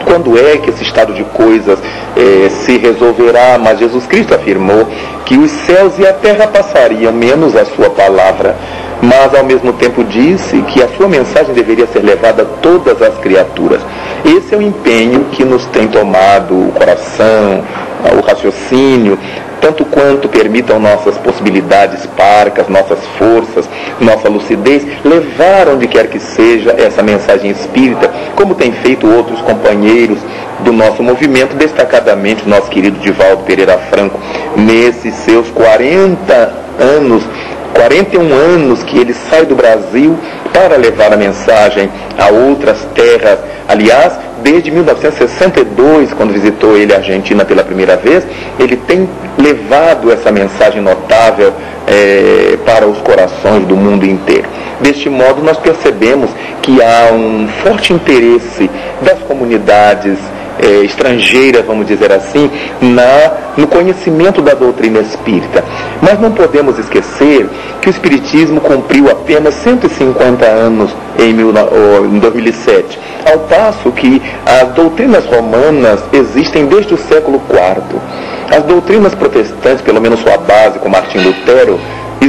[0.04, 1.78] quando é que esse estado de coisas
[2.16, 4.86] eh, se resolverá, mas Jesus Cristo afirmou
[5.24, 8.56] que os céus e a terra passariam, menos a sua palavra.
[9.02, 13.16] Mas ao mesmo tempo disse que a sua mensagem deveria ser levada a todas as
[13.18, 13.80] criaturas.
[14.24, 17.62] Esse é o empenho que nos tem tomado o coração,
[18.16, 19.18] o raciocínio,
[19.60, 23.68] tanto quanto permitam nossas possibilidades parcas, nossas forças,
[24.00, 30.18] nossa lucidez, levar onde quer que seja essa mensagem espírita, como tem feito outros companheiros
[30.60, 34.18] do nosso movimento, destacadamente o nosso querido Divaldo Pereira Franco,
[34.56, 37.24] nesses seus 40 anos
[37.74, 40.18] 41 anos que ele sai do Brasil
[40.52, 43.38] para levar a mensagem a outras terras.
[43.68, 48.24] Aliás, desde 1962, quando visitou ele a Argentina pela primeira vez,
[48.58, 49.08] ele tem
[49.38, 51.52] levado essa mensagem notável
[51.86, 54.48] é, para os corações do mundo inteiro.
[54.80, 56.30] Deste modo, nós percebemos
[56.62, 58.70] que há um forte interesse
[59.02, 60.18] das comunidades
[60.60, 62.50] é, estrangeiras, vamos dizer assim,
[62.80, 65.64] na, no conhecimento da doutrina espírita.
[66.00, 67.48] Mas não podemos esquecer
[67.80, 74.68] que o Espiritismo cumpriu apenas 150 anos em, mil, em 2007, ao passo que as
[74.74, 78.00] doutrinas romanas existem desde o século IV.
[78.56, 81.80] As doutrinas protestantes, pelo menos sua base, com Martim Lutero,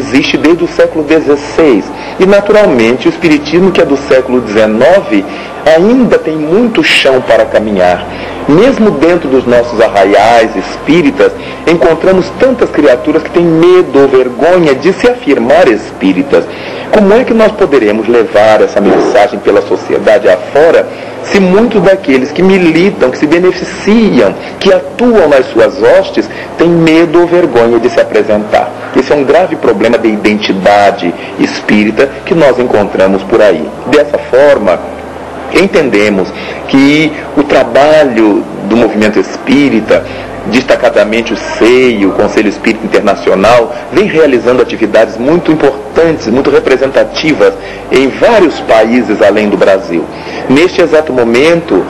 [0.08, 1.84] existe desde o século XVI.
[2.20, 5.26] E, naturalmente, o Espiritismo, que é do século XIX,
[5.66, 8.06] ainda tem muito chão para caminhar.
[8.48, 11.34] Mesmo dentro dos nossos arraiais espíritas,
[11.70, 16.46] encontramos tantas criaturas que têm medo ou vergonha de se afirmar espíritas.
[16.92, 20.88] Como é que nós poderemos levar essa mensagem pela sociedade afora
[21.24, 27.20] se muitos daqueles que militam, que se beneficiam, que atuam nas suas hostes, têm medo
[27.20, 28.72] ou vergonha de se apresentar?
[28.96, 33.68] Esse é um grave problema de identidade espírita que nós encontramos por aí.
[33.88, 34.80] Dessa forma,
[35.54, 36.32] entendemos
[36.68, 40.04] que o trabalho do movimento espírita,
[40.48, 47.54] destacadamente o SEI, o Conselho Espírita Internacional, vem realizando atividades muito importantes, muito representativas
[47.92, 50.06] em vários países além do Brasil.
[50.50, 51.86] Neste exato momento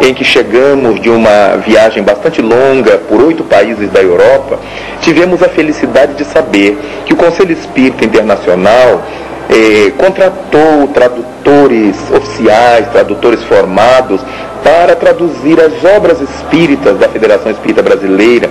[0.00, 4.58] em que chegamos de uma viagem bastante longa por oito países da Europa,
[5.00, 9.02] tivemos a felicidade de saber que o Conselho Espírita Internacional
[9.52, 14.20] eh, contratou tradutores oficiais, tradutores formados,
[14.64, 18.48] para traduzir as obras espíritas da Federação Espírita Brasileira,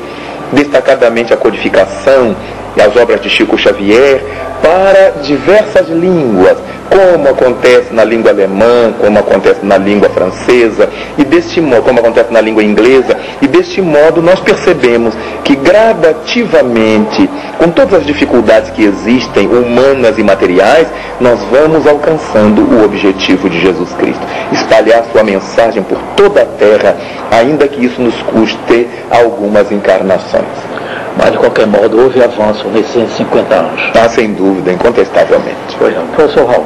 [0.51, 2.35] destacadamente a codificação
[2.75, 4.23] e as obras de Chico Xavier,
[4.61, 6.57] para diversas línguas,
[6.91, 12.31] como acontece na língua alemã, como acontece na língua francesa, e deste modo, como acontece
[12.33, 15.13] na língua inglesa, e deste modo nós percebemos
[15.43, 20.87] que gradativamente, com todas as dificuldades que existem, humanas e materiais,
[21.19, 24.21] nós vamos alcançando o objetivo de Jesus Cristo.
[24.51, 26.97] Espalhar sua mensagem por toda a terra,
[27.31, 30.71] ainda que isso nos custe algumas encarnações.
[31.17, 33.81] Mas, de qualquer modo, houve avanço nesses 150 anos.
[33.93, 35.75] Ah, sem dúvida, incontestavelmente.
[35.77, 36.07] Pois não.
[36.07, 36.65] Professor Raul,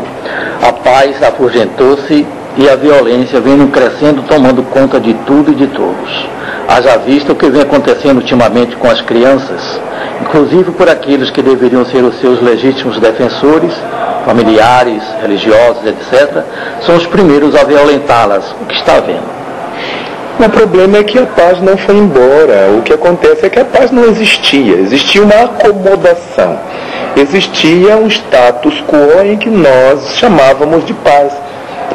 [0.62, 2.26] a paz afugentou-se
[2.58, 6.28] e a violência vem crescendo, tomando conta de tudo e de todos.
[6.68, 9.80] Haja visto o que vem acontecendo ultimamente com as crianças,
[10.22, 13.74] inclusive por aqueles que deveriam ser os seus legítimos defensores,
[14.26, 16.44] familiares, religiosos, etc.,
[16.86, 19.35] são os primeiros a violentá-las, o que está vendo.
[20.38, 22.70] O problema é que a paz não foi embora.
[22.78, 24.76] O que acontece é que a paz não existia.
[24.76, 26.60] Existia uma acomodação.
[27.16, 31.34] Existia um status quo em que nós chamávamos de paz.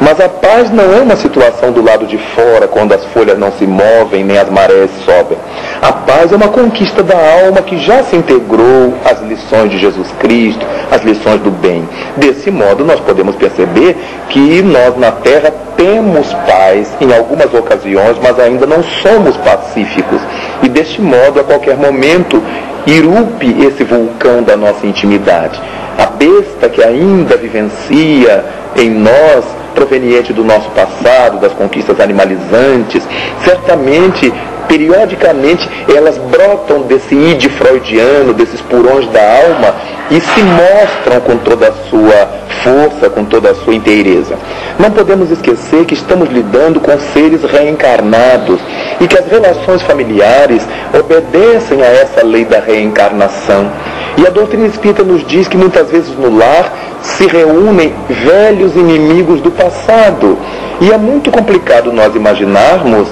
[0.01, 3.51] Mas a paz não é uma situação do lado de fora, quando as folhas não
[3.51, 5.37] se movem nem as marés sobem.
[5.79, 10.11] A paz é uma conquista da alma que já se integrou às lições de Jesus
[10.19, 11.87] Cristo, às lições do bem.
[12.17, 13.95] Desse modo, nós podemos perceber
[14.29, 20.19] que nós na terra temos paz em algumas ocasiões, mas ainda não somos pacíficos.
[20.63, 22.41] E deste modo, a qualquer momento,
[22.87, 25.61] irupe esse vulcão da nossa intimidade.
[26.01, 28.43] A besta que ainda vivencia
[28.75, 29.45] em nós
[29.75, 33.03] proveniente do nosso passado, das conquistas animalizantes,
[33.45, 34.33] certamente,
[34.67, 39.75] periodicamente, elas brotam desse id freudiano, desses purões da alma
[40.09, 42.29] e se mostram com toda a sua
[42.63, 44.35] força, com toda a sua inteireza.
[44.79, 48.59] Não podemos esquecer que estamos lidando com seres reencarnados
[48.99, 50.67] e que as relações familiares
[50.99, 53.69] obedecem a essa lei da reencarnação.
[54.17, 59.41] E a doutrina espírita nos diz que muitas vezes no lar se reúnem velhos inimigos
[59.41, 60.37] do passado.
[60.79, 63.07] E é muito complicado nós imaginarmos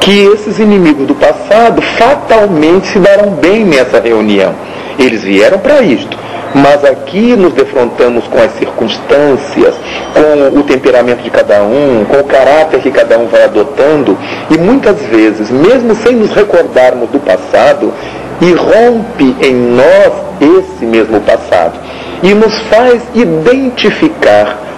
[0.00, 4.54] que esses inimigos do passado fatalmente se darão bem nessa reunião.
[4.98, 6.18] Eles vieram para isto.
[6.54, 9.74] Mas aqui nos defrontamos com as circunstâncias,
[10.12, 14.18] com o temperamento de cada um, com o caráter que cada um vai adotando,
[14.50, 17.92] e muitas vezes, mesmo sem nos recordarmos do passado,
[18.40, 21.78] irrompe em nós esse mesmo passado.
[22.22, 24.69] E nos faz identificar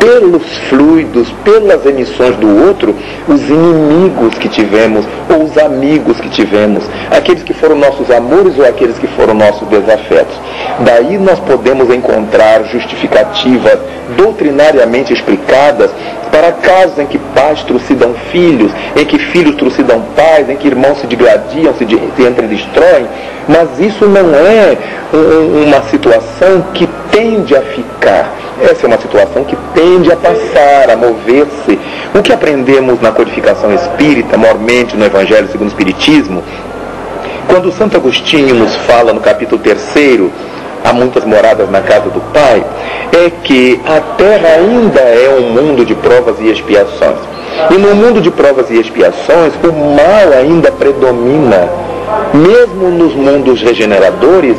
[0.00, 2.96] pelos fluidos, pelas emissões do outro,
[3.28, 8.66] os inimigos que tivemos ou os amigos que tivemos, aqueles que foram nossos amores ou
[8.66, 10.34] aqueles que foram nossos desafetos.
[10.80, 13.78] Daí nós podemos encontrar justificativas
[14.16, 15.90] doutrinariamente explicadas
[16.30, 20.98] para casos em que pais trucidam filhos, em que filhos trucidam pais, em que irmãos
[21.00, 23.06] se digradiam, se, se entredestroem,
[23.48, 24.76] mas isso não é
[25.12, 26.88] um, uma situação que
[27.20, 28.34] tende a ficar.
[28.62, 31.78] Essa é uma situação que tende a passar, a mover-se.
[32.14, 36.42] O que aprendemos na codificação espírita, mormente no Evangelho segundo o Espiritismo,
[37.46, 40.30] quando Santo Agostinho nos fala no capítulo 3
[40.82, 42.64] há muitas moradas na casa do Pai,
[43.12, 47.18] é que a terra ainda é um mundo de provas e expiações.
[47.70, 51.68] E no mundo de provas e expiações, o mal ainda predomina.
[52.32, 54.56] Mesmo nos mundos regeneradores,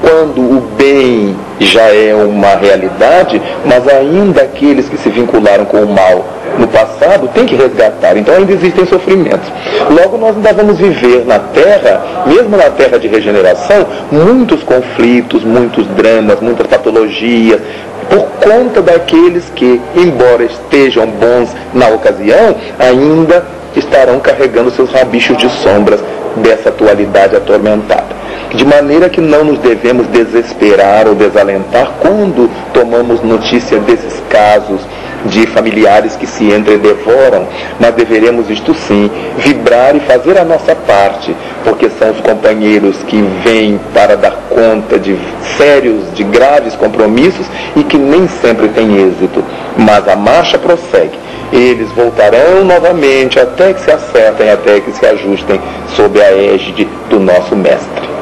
[0.00, 5.94] quando o bem já é uma realidade, mas ainda aqueles que se vincularam com o
[5.94, 6.24] mal
[6.58, 8.16] no passado têm que resgatar.
[8.16, 9.48] Então ainda existem sofrimentos.
[9.90, 15.86] Logo, nós ainda vamos viver na Terra, mesmo na Terra de regeneração, muitos conflitos, muitos
[15.88, 17.60] dramas, muitas patologias,
[18.08, 23.44] por conta daqueles que, embora estejam bons na ocasião, ainda
[23.76, 26.00] estarão carregando seus rabichos de sombras
[26.36, 28.19] dessa atualidade atormentada.
[28.54, 34.80] De maneira que não nos devemos desesperar ou desalentar quando tomamos notícia desses casos
[35.26, 37.46] de familiares que se entredevoram,
[37.78, 41.34] mas deveremos, isto sim, vibrar e fazer a nossa parte,
[41.64, 45.16] porque são os companheiros que vêm para dar conta de
[45.56, 47.46] sérios, de graves compromissos
[47.76, 49.44] e que nem sempre têm êxito.
[49.76, 51.18] Mas a marcha prossegue.
[51.52, 55.60] Eles voltarão novamente até que se acertem, até que se ajustem
[55.96, 58.19] sob a égide do nosso Mestre.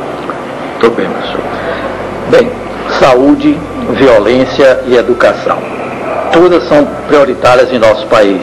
[0.81, 1.41] Muito bem, professor.
[2.31, 2.51] Bem,
[3.01, 3.59] saúde,
[3.95, 5.59] violência e educação.
[6.33, 8.43] Todas são prioritárias em nosso país.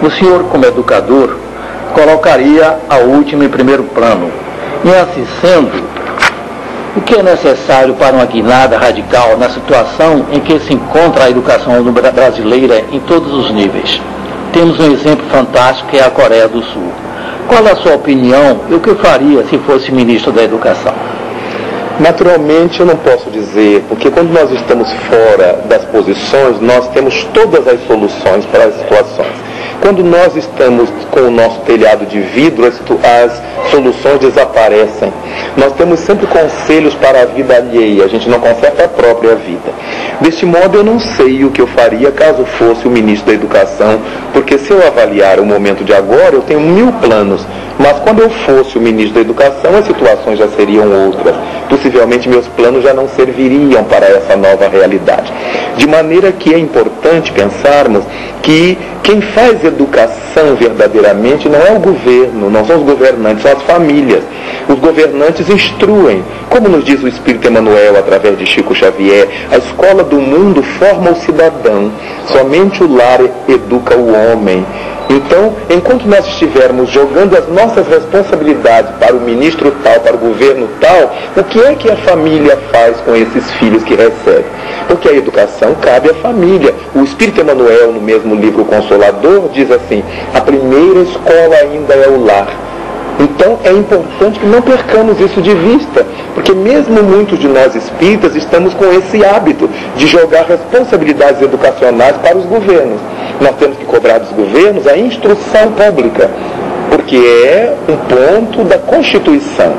[0.00, 1.36] O senhor, como educador,
[1.92, 4.30] colocaria a última em primeiro plano.
[4.84, 5.82] E assim sendo,
[6.94, 11.30] o que é necessário para uma guinada radical na situação em que se encontra a
[11.30, 14.00] educação brasileira em todos os níveis?
[14.52, 16.92] Temos um exemplo fantástico que é a Coreia do Sul.
[17.48, 20.94] Qual a sua opinião e o que faria se fosse ministro da Educação?
[21.98, 27.66] Naturalmente eu não posso dizer, porque quando nós estamos fora das posições, nós temos todas
[27.66, 29.32] as soluções para as situações.
[29.80, 35.12] Quando nós estamos com o nosso telhado de vidro, as, soluções desaparecem.
[35.56, 39.72] Nós temos sempre conselhos para a vida alheia, a gente não conserta a própria vida.
[40.20, 44.00] Deste modo, eu não sei o que eu faria caso fosse o ministro da Educação,
[44.32, 47.46] porque se eu avaliar o momento de agora, eu tenho mil planos,
[47.78, 51.34] mas quando eu fosse o ministro da Educação, as situações já seriam outras.
[51.68, 55.32] Possivelmente meus planos já não serviriam para essa nova realidade.
[55.76, 58.04] De maneira que é importante pensarmos
[58.42, 63.62] que quem faz educação verdadeiramente não é o governo, não são os governantes, são as
[63.62, 64.22] famílias.
[64.68, 70.04] Os governantes instruem, como nos diz o Espírito Emmanuel através de Chico Xavier, a escola
[70.04, 71.90] do mundo forma o cidadão,
[72.26, 74.64] somente o lar educa o homem.
[75.08, 80.68] Então, enquanto nós estivermos jogando as nossas responsabilidades para o ministro tal, para o governo
[80.80, 84.44] tal, o que é que a família faz com esses filhos que recebe?
[84.88, 86.74] Porque a educação cabe à família.
[86.94, 90.02] O Espírito Emmanuel, no mesmo livro Consolador, diz assim:
[90.34, 92.65] a primeira escola ainda é o lar.
[93.18, 98.36] Então é importante que não percamos isso de vista, porque mesmo muitos de nós espíritas
[98.36, 103.00] estamos com esse hábito de jogar responsabilidades educacionais para os governos.
[103.40, 106.30] Nós temos que cobrar dos governos a instrução pública,
[107.06, 109.72] porque é um ponto da Constituição.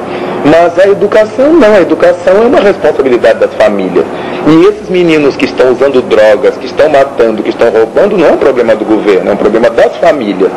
[0.45, 4.05] Mas a educação não, a educação é uma responsabilidade das famílias.
[4.47, 8.31] E esses meninos que estão usando drogas, que estão matando, que estão roubando, não é
[8.31, 10.49] um problema do governo, é um problema das famílias,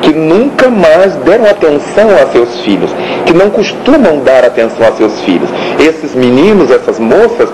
[0.00, 2.90] que nunca mais deram atenção a seus filhos,
[3.26, 5.50] que não costumam dar atenção a seus filhos.
[5.78, 7.50] Esses meninos, essas moças,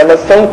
[0.00, 0.48] elas são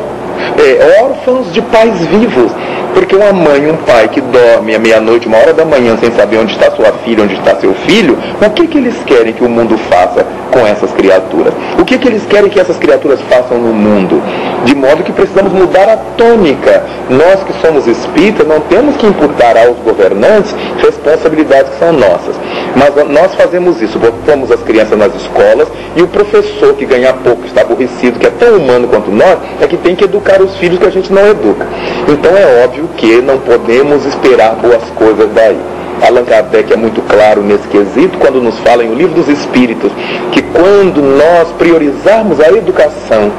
[0.58, 2.52] é, órfãos de pais vivos.
[2.94, 6.38] Porque uma mãe um pai que dorme à meia-noite, uma hora da manhã, sem saber
[6.38, 9.50] onde está sua filha, onde está seu filho, o que, que eles querem que o
[9.50, 11.54] mundo faça com essas criaturas?
[11.80, 14.22] O que, que eles querem que essas criaturas façam no mundo?
[14.64, 16.84] De modo que precisamos mudar a tônica.
[17.10, 22.36] Nós que somos espíritas não temos que imputar aos governantes responsabilidades que são nossas.
[22.76, 27.46] Mas nós fazemos isso, botamos as crianças nas escolas e o professor que ganha pouco,
[27.46, 30.80] está aborrecido, que é tão humano quanto nós, é que tem que educar os filhos
[30.80, 31.68] que a gente não educa.
[32.08, 35.60] Então é óbvio que não podemos esperar boas coisas daí.
[36.02, 39.92] Allan Kardec é muito claro nesse quesito quando nos fala em O Livro dos Espíritos
[40.32, 43.32] que quando nós priorizarmos a educação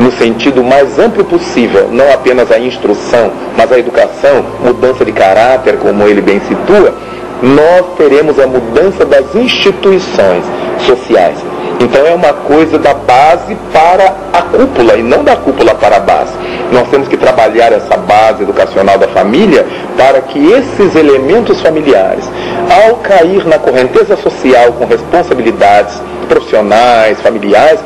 [0.00, 5.78] no sentido mais amplo possível, não apenas a instrução, mas a educação, mudança de caráter,
[5.78, 6.94] como ele bem situa,
[7.42, 10.44] nós teremos a mudança das instituições
[10.80, 11.38] sociais.
[11.80, 16.00] Então é uma coisa da base para a cúpula e não da cúpula para a
[16.00, 16.32] base.
[16.72, 19.66] Nós temos que trabalhar essa base educacional da família
[19.96, 22.24] para que esses elementos familiares,
[22.70, 27.80] ao cair na correnteza social com responsabilidades profissionais, familiares,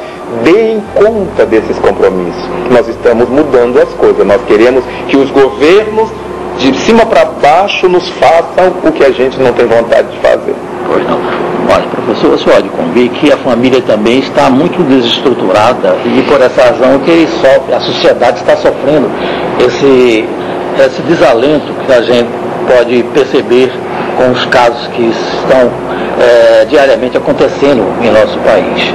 [0.45, 2.49] deem conta desses compromissos.
[2.71, 4.25] Nós estamos mudando as coisas.
[4.27, 6.09] Nós queremos que os governos
[6.59, 10.55] de cima para baixo nos façam o que a gente não tem vontade de fazer.
[10.87, 11.19] Pois não.
[11.73, 16.63] Olha, professor, você pode convir que a família também está muito desestruturada e por essa
[16.63, 19.11] razão que sofre, a sociedade está sofrendo
[19.59, 20.25] esse,
[20.79, 22.29] esse desalento que a gente
[22.67, 23.73] pode perceber
[24.17, 25.71] com os casos que estão
[26.21, 28.93] é, diariamente acontecendo em nosso país.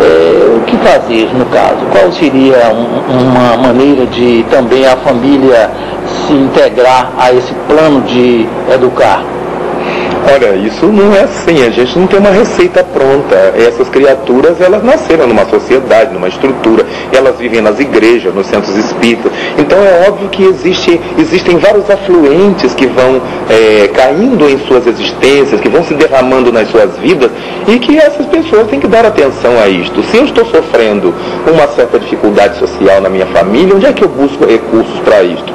[0.00, 1.78] É, o que fazer no caso?
[1.92, 5.70] Qual seria um, uma maneira de também a família
[6.26, 9.22] se integrar a esse plano de educar?
[10.34, 13.36] Olha, isso não é assim, a gente não tem uma receita pronta.
[13.54, 19.30] Essas criaturas, elas nasceram numa sociedade, numa estrutura, elas vivem nas igrejas, nos centros espíritas.
[19.58, 23.20] Então é óbvio que existe, existem vários afluentes que vão
[23.50, 27.30] é, caindo em suas existências, que vão se derramando nas suas vidas
[27.68, 30.02] e que essas pessoas têm que dar atenção a isto.
[30.04, 31.14] Se eu estou sofrendo
[31.46, 35.52] uma certa dificuldade social na minha família, onde é que eu busco recursos para isto?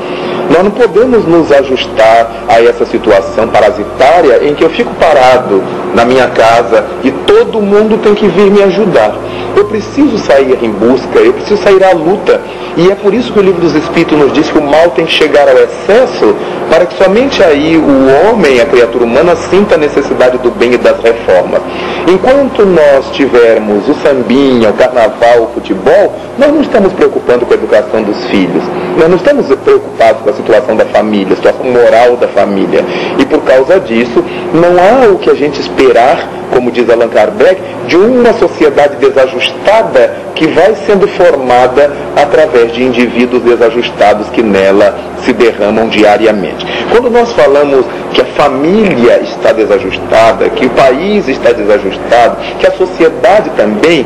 [0.50, 5.62] Nós não podemos nos ajustar a essa situação parasitária em que eu fico parado
[5.94, 9.16] na minha casa e todo mundo tem que vir me ajudar.
[9.56, 12.40] Eu preciso sair em busca, eu preciso sair à luta.
[12.78, 15.06] E é por isso que o livro dos Espíritos nos diz que o mal tem
[15.06, 16.36] que chegar ao excesso
[16.70, 20.78] para que somente aí o homem, a criatura humana, sinta a necessidade do bem e
[20.78, 21.62] das reformas.
[22.08, 27.58] Enquanto nós tivermos o sambinha, o carnaval, o futebol, nós não estamos preocupando com a
[27.58, 28.64] educação dos filhos.
[28.98, 32.84] Nós não estamos preocupados com a situação da família, a situação moral da família.
[33.20, 34.24] E por causa disso,
[34.54, 40.28] não há o que a gente esperar, como diz Allan Kardec, de uma sociedade desajustada
[40.36, 46.66] que vai sendo formada através de indivíduos desajustados que nela se derramam diariamente.
[46.92, 52.72] Quando nós falamos que a família está desajustada, que o país está desajustado, que a
[52.72, 54.06] sociedade também,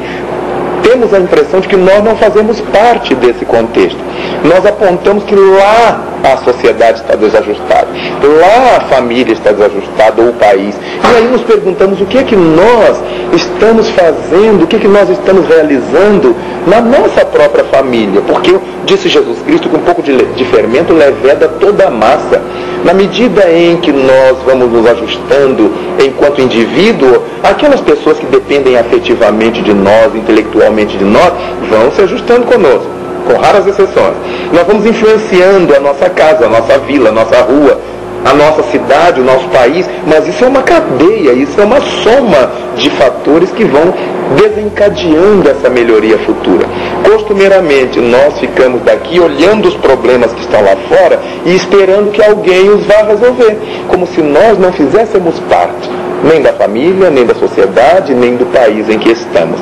[0.83, 3.99] temos a impressão de que nós não fazemos parte desse contexto.
[4.43, 7.87] Nós apontamos que lá a sociedade está desajustada.
[8.21, 10.75] Lá a família está desajustada, ou o país.
[10.75, 13.01] E aí nos perguntamos o que é que nós
[13.33, 16.35] estamos fazendo, o que é que nós estamos realizando
[16.67, 18.21] na nossa própria família.
[18.21, 22.41] Porque disse Jesus Cristo que um pouco de, de fermento leveda toda a massa.
[22.83, 25.71] Na medida em que nós vamos nos ajustando
[26.03, 31.33] enquanto indivíduo, aquelas pessoas que dependem afetivamente de nós, intelectualmente de nós,
[31.69, 32.87] vão se ajustando conosco,
[33.27, 34.15] com raras exceções.
[34.51, 37.79] Nós vamos influenciando a nossa casa, a nossa vila, a nossa rua,
[38.23, 42.51] a nossa cidade, o nosso país, mas isso é uma cadeia, isso é uma soma
[42.75, 43.93] de fatores que vão
[44.35, 46.65] desencadeando essa melhoria futura.
[47.03, 52.69] Costumeiramente, nós ficamos daqui olhando os problemas que estão lá fora e esperando que alguém
[52.69, 53.57] os vá resolver,
[53.87, 55.89] como se nós não fizéssemos parte
[56.23, 59.59] nem da família, nem da sociedade, nem do país em que estamos.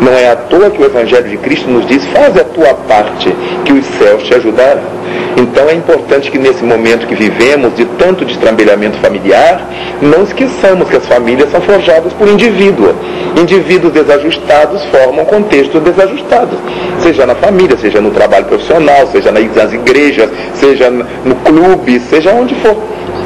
[0.00, 3.34] Não é à toa que o Evangelho de Cristo nos diz: faz a tua parte,
[3.64, 4.98] que os céus te ajudarão.
[5.36, 9.60] Então é importante que nesse momento que vivemos de tanto destrambelhamento familiar,
[10.02, 12.94] não esqueçamos que as famílias são forjadas por indivíduos.
[13.40, 16.58] Indivíduos desajustados formam contextos desajustados,
[17.00, 22.54] seja na família, seja no trabalho profissional, seja nas igrejas, seja no clube, seja onde
[22.56, 22.76] for.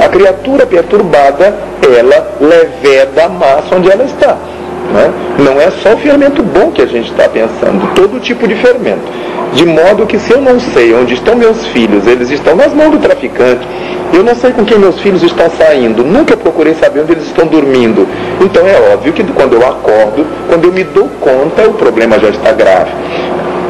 [0.01, 1.55] A criatura perturbada,
[1.97, 4.37] ela leveda a massa onde ela está.
[4.93, 5.13] Né?
[5.39, 9.03] Não é só o fermento bom que a gente está pensando, todo tipo de fermento.
[9.55, 12.91] De modo que se eu não sei onde estão meus filhos, eles estão nas mãos
[12.91, 13.67] do traficante,
[14.13, 17.47] eu não sei com quem meus filhos estão saindo, nunca procurei saber onde eles estão
[17.47, 18.07] dormindo.
[18.41, 22.29] Então é óbvio que quando eu acordo, quando eu me dou conta, o problema já
[22.29, 22.91] está grave.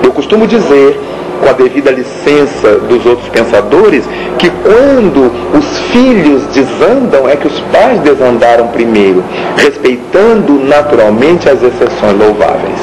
[0.03, 1.01] Eu costumo dizer
[1.43, 4.05] com a devida licença dos outros pensadores,
[4.38, 9.24] que quando os filhos desandam, é que os pais desandaram primeiro,
[9.57, 12.78] respeitando naturalmente as exceções louváveis.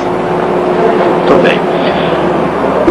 [1.16, 1.60] Muito bem.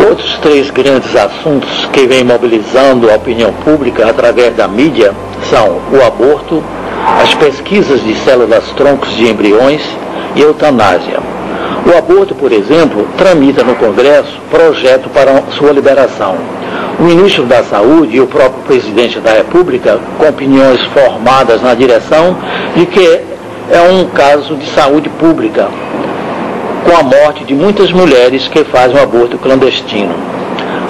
[0.08, 5.12] Outros três grandes assuntos que vêm mobilizando a opinião pública através da mídia
[5.50, 6.62] são o aborto,
[7.22, 9.82] as pesquisas de células troncos de embriões
[10.34, 11.20] e a eutanásia.
[11.86, 16.36] O aborto, por exemplo, tramita no Congresso projeto para sua liberação.
[16.98, 22.36] O ministro da Saúde e o próprio presidente da República, com opiniões formadas na direção
[22.74, 23.20] de que
[23.70, 25.68] é um caso de saúde pública,
[26.84, 30.14] com a morte de muitas mulheres que fazem o aborto clandestino.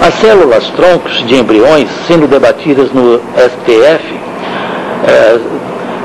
[0.01, 4.21] As células troncos de embriões, sendo debatidas no STF,
[5.07, 5.39] é,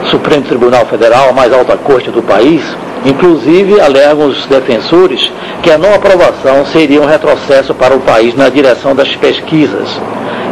[0.10, 2.64] Supremo Tribunal Federal, a mais alta corte do país,
[3.06, 5.32] Inclusive, alegam os defensores
[5.62, 9.90] que a não aprovação seria um retrocesso para o país na direção das pesquisas.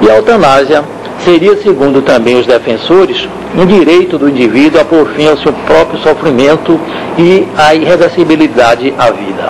[0.01, 0.83] E a eutanásia
[1.23, 5.99] seria, segundo também os defensores, um direito do indivíduo a pôr fim ao seu próprio
[5.99, 6.79] sofrimento
[7.17, 9.49] e à irreversibilidade à vida.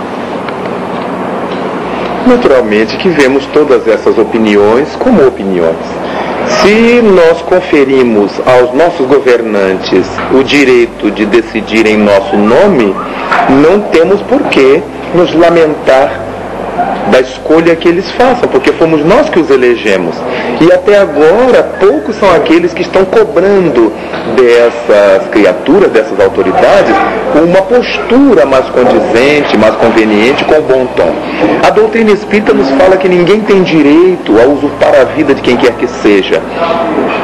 [2.28, 6.01] Naturalmente que vemos todas essas opiniões como opiniões.
[6.48, 12.96] Se nós conferimos aos nossos governantes o direito de decidir em nosso nome,
[13.50, 14.82] não temos por que
[15.14, 16.31] nos lamentar
[17.12, 20.16] da escolha que eles façam, porque fomos nós que os elegemos.
[20.62, 23.92] E até agora, poucos são aqueles que estão cobrando
[24.36, 26.96] dessas criaturas, dessas autoridades,
[27.36, 31.14] uma postura mais condizente, mais conveniente, com bom tom.
[31.66, 35.58] A doutrina espírita nos fala que ninguém tem direito a usurpar a vida de quem
[35.58, 36.42] quer que seja.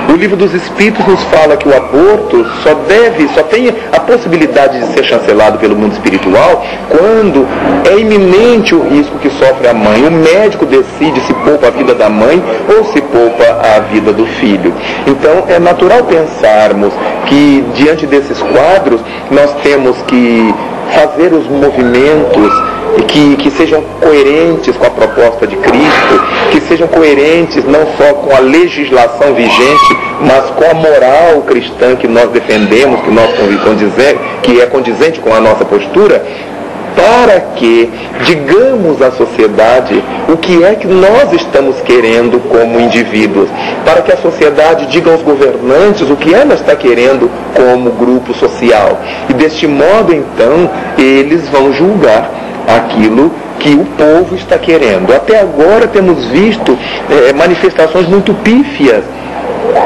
[0.10, 3.74] O livro dos Espíritos nos fala que o aborto só deve, só tem
[4.08, 7.46] possibilidade de ser chancelado pelo mundo espiritual quando
[7.92, 10.08] é iminente o risco que sofre a mãe.
[10.08, 12.42] O médico decide se poupa a vida da mãe
[12.76, 13.44] ou se poupa
[13.76, 14.74] a vida do filho.
[15.06, 16.94] Então é natural pensarmos
[17.28, 20.54] que diante desses quadros nós temos que
[20.94, 22.54] fazer os movimentos
[23.08, 28.36] que, que sejam coerentes com a proposta de Cristo, que sejam coerentes não só com
[28.36, 33.28] a legislação vigente, mas com a moral cristã que nós defendemos, que nós
[34.44, 36.24] que é condizente com a nossa postura,
[36.96, 37.92] para que
[38.26, 43.50] digamos à sociedade o que é que nós estamos querendo como indivíduos,
[43.86, 49.00] para que a sociedade diga aos governantes o que ela está querendo como grupo social.
[49.30, 52.32] E deste modo, então, eles vão julgar
[52.68, 55.14] aquilo que o povo está querendo.
[55.14, 56.78] Até agora temos visto
[57.10, 59.04] é, manifestações muito pífias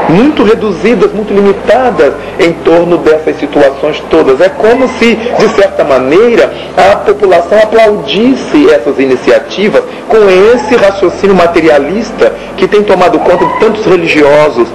[0.09, 4.41] muito reduzidas, muito limitadas em torno dessas situações todas.
[4.41, 10.17] É como se, de certa maneira, a população aplaudisse essas iniciativas com
[10.55, 14.67] esse raciocínio materialista que tem tomado conta de tantos religiosos.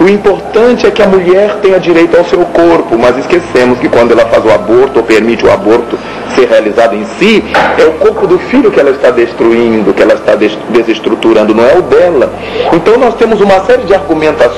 [0.00, 4.12] O importante é que a mulher tenha direito ao seu corpo mas esquecemos que quando
[4.12, 5.98] ela faz o aborto ou permite o aborto
[6.34, 7.42] ser realizado em si,
[7.76, 11.74] é o corpo do filho que ela está destruindo, que ela está desestruturando, não é
[11.76, 12.32] o dela.
[12.72, 14.49] Então nós temos uma série de argumentações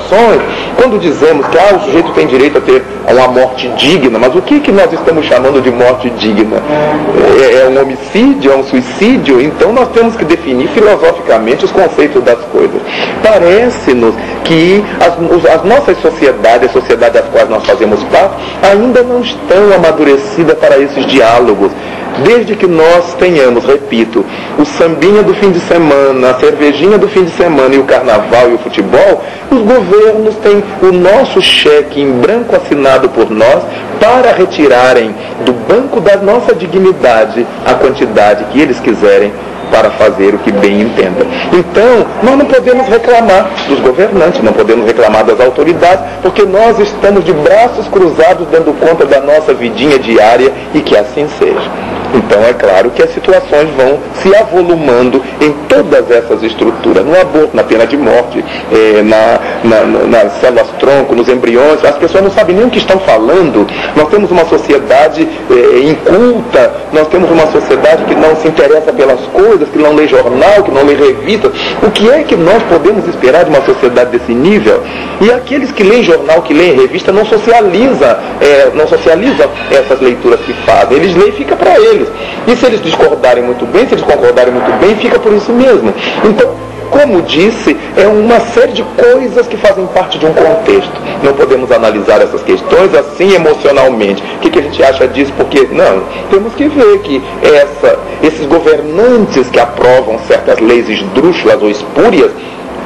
[0.75, 4.41] quando dizemos que ah, o sujeito tem direito a ter uma morte digna, mas o
[4.41, 6.57] que, que nós estamos chamando de morte digna?
[7.39, 9.41] É, é um homicídio, é um suicídio?
[9.41, 12.81] Então nós temos que definir filosoficamente os conceitos das coisas.
[13.21, 19.21] Parece-nos que as, as nossas sociedades, as sociedades das quais nós fazemos parte, ainda não
[19.21, 21.71] estão amadurecidas para esses diálogos
[22.21, 24.23] Desde que nós tenhamos, repito,
[24.57, 28.51] o sambinha do fim de semana, a cervejinha do fim de semana e o carnaval
[28.51, 33.63] e o futebol, os governos têm o nosso cheque em branco assinado por nós
[33.99, 39.31] para retirarem do banco da nossa dignidade a quantidade que eles quiserem
[39.71, 41.25] para fazer o que bem entenda.
[41.51, 47.25] Então, nós não podemos reclamar dos governantes, não podemos reclamar das autoridades, porque nós estamos
[47.25, 51.92] de braços cruzados dando conta da nossa vidinha diária e que assim seja.
[52.13, 57.55] Então é claro que as situações vão se avolumando em todas essas estruturas, no aborto,
[57.55, 62.31] na pena de morte, eh, na, na, nas células tronco, nos embriões, as pessoas não
[62.31, 63.65] sabem nem o que estão falando.
[63.95, 69.21] Nós temos uma sociedade eh, inculta, nós temos uma sociedade que não se interessa pelas
[69.27, 71.51] coisas, que não lê jornal, que não lê revista.
[71.81, 74.83] O que é que nós podemos esperar de uma sociedade desse nível?
[75.19, 80.39] E aqueles que leem jornal, que leem revista, não socializam, eh, não socializam essas leituras
[80.41, 80.97] que fazem.
[80.97, 82.09] Eles leem e fica para eles deles.
[82.47, 85.93] E se eles discordarem muito bem, se eles concordarem muito bem, fica por isso mesmo.
[86.23, 86.53] Então,
[86.89, 90.91] como disse, é uma série de coisas que fazem parte de um contexto.
[91.23, 94.21] Não podemos analisar essas questões assim emocionalmente.
[94.35, 95.33] O que, que a gente acha disso?
[95.35, 101.69] Porque, não, temos que ver que essa, esses governantes que aprovam certas leis esdrúxulas ou
[101.69, 102.31] espúrias,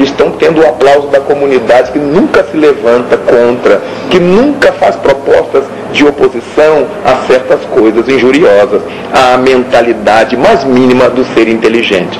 [0.03, 5.63] estão tendo o aplauso da comunidade que nunca se levanta contra, que nunca faz propostas
[5.91, 8.81] de oposição a certas coisas injuriosas,
[9.13, 12.19] à mentalidade mais mínima do ser inteligente.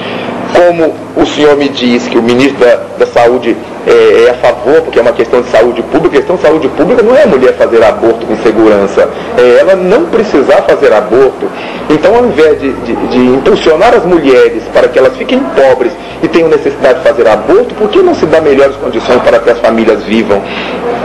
[0.54, 3.56] Como o senhor me diz que o ministro da, da Saúde
[3.88, 6.68] é, é, a favor, porque é uma questão de saúde pública, a questão de saúde
[6.68, 11.50] pública não é a mulher fazer aborto com segurança, é ela não precisar fazer aborto.
[11.90, 16.28] Então, ao invés de, de, de impulsionar as mulheres para que elas fiquem pobres e
[16.28, 19.60] tenham necessidade de fazer aborto, por que não se dá melhores condições para que as
[19.60, 20.42] famílias vivam?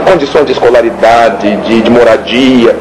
[0.05, 2.75] Condições de escolaridade, de, de moradia.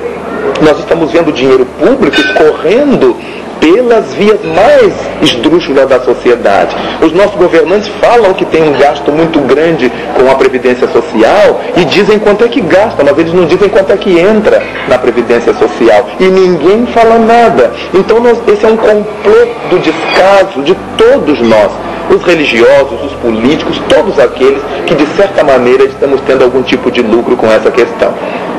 [0.60, 3.16] Nós estamos vendo dinheiro público escorrendo
[3.62, 4.92] pelas vias mais
[5.22, 6.74] esdrúxulas da sociedade.
[7.00, 11.84] Os nossos governantes falam que tem um gasto muito grande com a Previdência Social e
[11.84, 15.54] dizem quanto é que gasta, mas eles não dizem quanto é que entra na Previdência
[15.54, 16.08] Social.
[16.18, 17.70] E ninguém fala nada.
[17.94, 21.70] Então nós, esse é um complô do descaso de todos nós
[22.14, 27.00] os religiosos, os políticos, todos aqueles que de certa maneira estamos tendo algum tipo de
[27.02, 28.12] lucro com essa questão.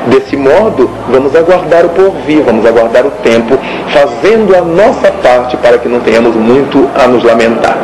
[0.06, 5.78] Desse modo, vamos aguardar o porvir, vamos aguardar o tempo, fazendo a nossa parte para
[5.78, 7.76] que não tenhamos muito a nos lamentar.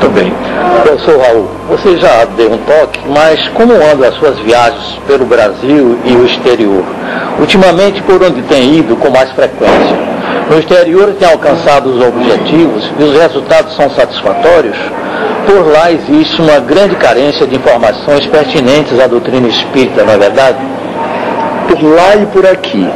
[0.00, 0.32] Muito bem.
[0.82, 5.98] Professor Raul, você já deu um toque, mas como andam as suas viagens pelo Brasil
[6.04, 6.84] e o exterior?
[7.38, 9.96] Ultimamente, por onde tem ido com mais frequência?
[10.50, 14.76] No exterior tem alcançado os objetivos e os resultados são satisfatórios?
[15.46, 20.58] Por lá existe uma grande carência de informações pertinentes à doutrina espírita, não é verdade?
[21.68, 22.86] Por lá e por aqui.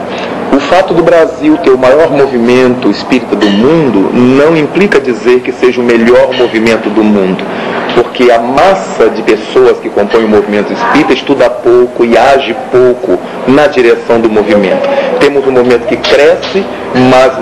[0.53, 5.53] O fato do Brasil ter o maior movimento espírita do mundo não implica dizer que
[5.53, 7.45] seja o melhor movimento do mundo,
[7.95, 13.19] porque a massa de pessoas que compõem o movimento espírita estuda pouco e age pouco
[13.47, 14.89] na direção do movimento.
[15.21, 16.65] Temos um movimento que cresce,
[17.11, 17.33] mas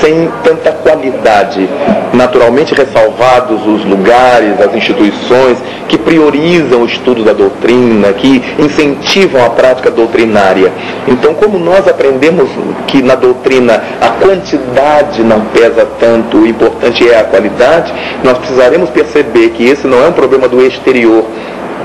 [0.00, 1.68] sem tanta qualidade.
[2.12, 5.58] Naturalmente ressalvados os lugares, as instituições
[5.88, 10.72] que priorizam o estudo da doutrina, que incentivam a prática doutrinária.
[11.06, 12.48] Então, como nós aprendemos
[12.86, 17.92] que na doutrina a quantidade não pesa tanto, o importante é a qualidade,
[18.24, 21.24] nós precisaremos perceber que esse não é um problema do exterior,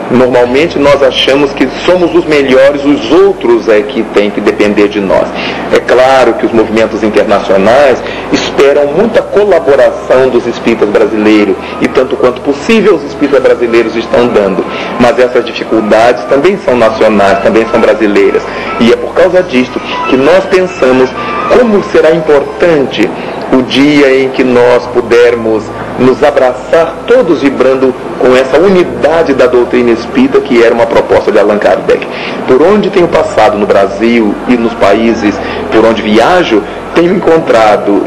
[0.10, 5.01] Normalmente nós achamos que somos os melhores, os outros é que têm que depender de
[5.01, 5.28] nós.
[5.74, 8.01] É claro que os movimentos internacionais
[8.32, 14.66] esperam muita colaboração dos espíritas brasileiros e tanto quanto possível os espíritas brasileiros estão dando.
[14.99, 18.43] Mas essas dificuldades também são nacionais, também são brasileiras.
[18.80, 19.80] E é por causa disto
[20.10, 21.10] que nós pensamos
[21.49, 23.10] como será importante
[23.54, 25.64] o dia em que nós pudermos
[26.00, 31.39] nos abraçar todos vibrando com essa unidade da doutrina espírita que era uma proposta de
[31.39, 32.08] Allan Kardec.
[32.48, 35.36] Por onde tenho passado no Brasil e nos países
[35.72, 36.62] por onde viajo,
[36.93, 38.04] tenho encontrado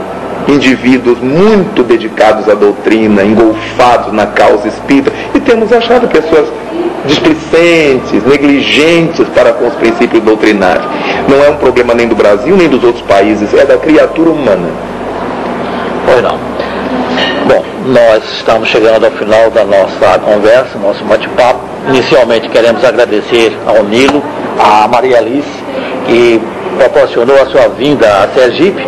[0.48, 6.48] indivíduos muito dedicados à doutrina, engolfados na causa espírita, e temos achado pessoas
[7.06, 10.86] displicentes, negligentes para com os princípios doutrinários.
[11.28, 14.68] Não é um problema nem do Brasil nem dos outros países, é da criatura humana.
[16.06, 16.38] Pois não.
[17.46, 21.60] Bom, nós estamos chegando ao final da nossa conversa, nosso bate-papo.
[21.88, 24.22] Inicialmente queremos agradecer ao Nilo,
[24.58, 25.48] à Maria Alice,
[26.06, 26.40] que
[26.76, 28.86] proporcionou a sua vinda a Sergipe,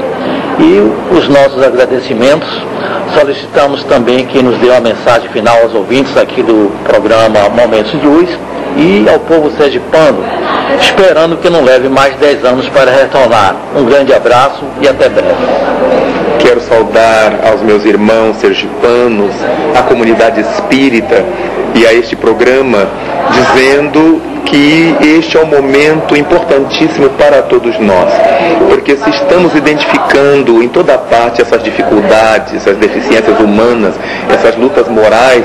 [0.58, 2.48] e os nossos agradecimentos.
[3.18, 8.06] Solicitamos também que nos dê uma mensagem final aos ouvintes aqui do programa Momentos de
[8.06, 8.28] Luz
[8.76, 10.24] e ao povo sergipano,
[10.80, 13.54] esperando que não leve mais 10 anos para retornar.
[13.76, 16.21] Um grande abraço e até breve.
[16.42, 19.32] Quero saudar aos meus irmãos sergipanos,
[19.78, 21.24] à comunidade espírita
[21.72, 22.88] e a este programa,
[23.30, 28.12] dizendo que este é um momento importantíssimo para todos nós,
[28.68, 33.94] porque se estamos identificando em toda parte essas dificuldades, essas deficiências humanas,
[34.28, 35.44] essas lutas morais,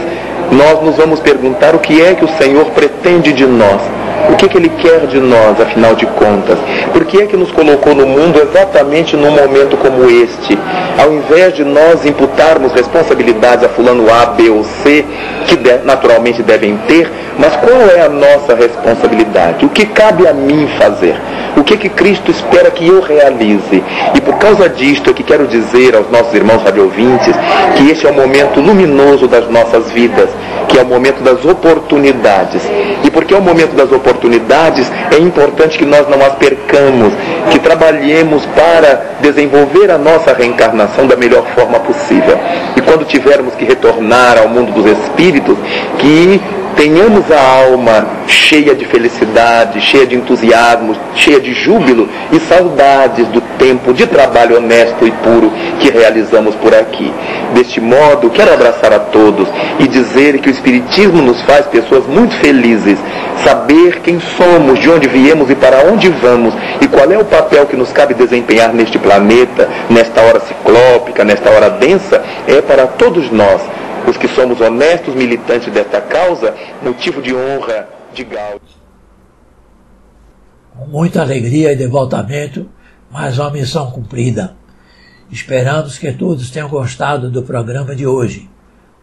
[0.51, 3.81] nós nos vamos perguntar o que é que o Senhor pretende de nós.
[4.29, 6.57] O que, que Ele quer de nós, afinal de contas?
[6.91, 10.57] Por que é que nos colocou no mundo exatamente num momento como este?
[10.97, 15.05] Ao invés de nós imputarmos responsabilidades a fulano A, B ou C,
[15.47, 19.65] que de, naturalmente devem ter, mas qual é a nossa responsabilidade?
[19.65, 21.15] O que cabe a mim fazer?
[21.55, 23.83] O que que Cristo espera que eu realize?
[24.13, 27.35] E por causa disto é que quero dizer aos nossos irmãos radiovintes
[27.75, 30.29] que este é o momento luminoso das nossas vidas,
[30.67, 32.61] que é o momento das oportunidades.
[33.03, 37.13] E porque é o momento das oportunidades, é importante que nós não as percamos,
[37.51, 42.37] que trabalhemos para desenvolver a nossa reencarnação da melhor forma possível.
[42.75, 45.57] E quando tivermos que retornar ao mundo dos espíritos,
[45.97, 46.41] que
[46.77, 53.41] tenhamos a alma cheia de felicidade, cheia de entusiasmo, cheia de júbilo e saudades do
[53.57, 57.11] tempo de trabalho honesto e puro que realizamos por aqui.
[57.53, 59.49] Deste modo, quero abraçar a todos
[59.79, 62.99] e dizer que o Espiritismo nos faz pessoas muito felizes.
[63.43, 67.65] Saber quem somos, de onde viemos e para onde vamos e qual é o papel
[67.65, 73.31] que nos cabe desempenhar neste planeta, nesta hora ciclópica, nesta hora densa, é para todos
[73.31, 73.61] nós
[74.07, 78.77] os que somos honestos militantes desta causa, motivo de honra, de gaudio.
[80.73, 82.69] Com muita alegria e devotamento,
[83.11, 84.55] mais uma missão cumprida.
[85.29, 88.49] Esperamos que todos tenham gostado do programa de hoje.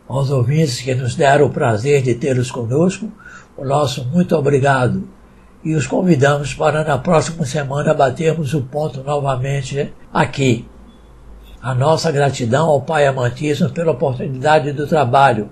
[0.09, 3.13] Aos ouvintes que nos deram o prazer de tê-los conosco,
[3.59, 5.07] o nosso muito obrigado.
[5.63, 10.67] E os convidamos para na próxima semana batermos o ponto novamente aqui
[11.65, 15.49] a nossa gratidão ao Pai Amantíssimo pela oportunidade do trabalho.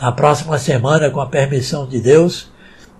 [0.00, 2.50] Na próxima semana, com a permissão de Deus,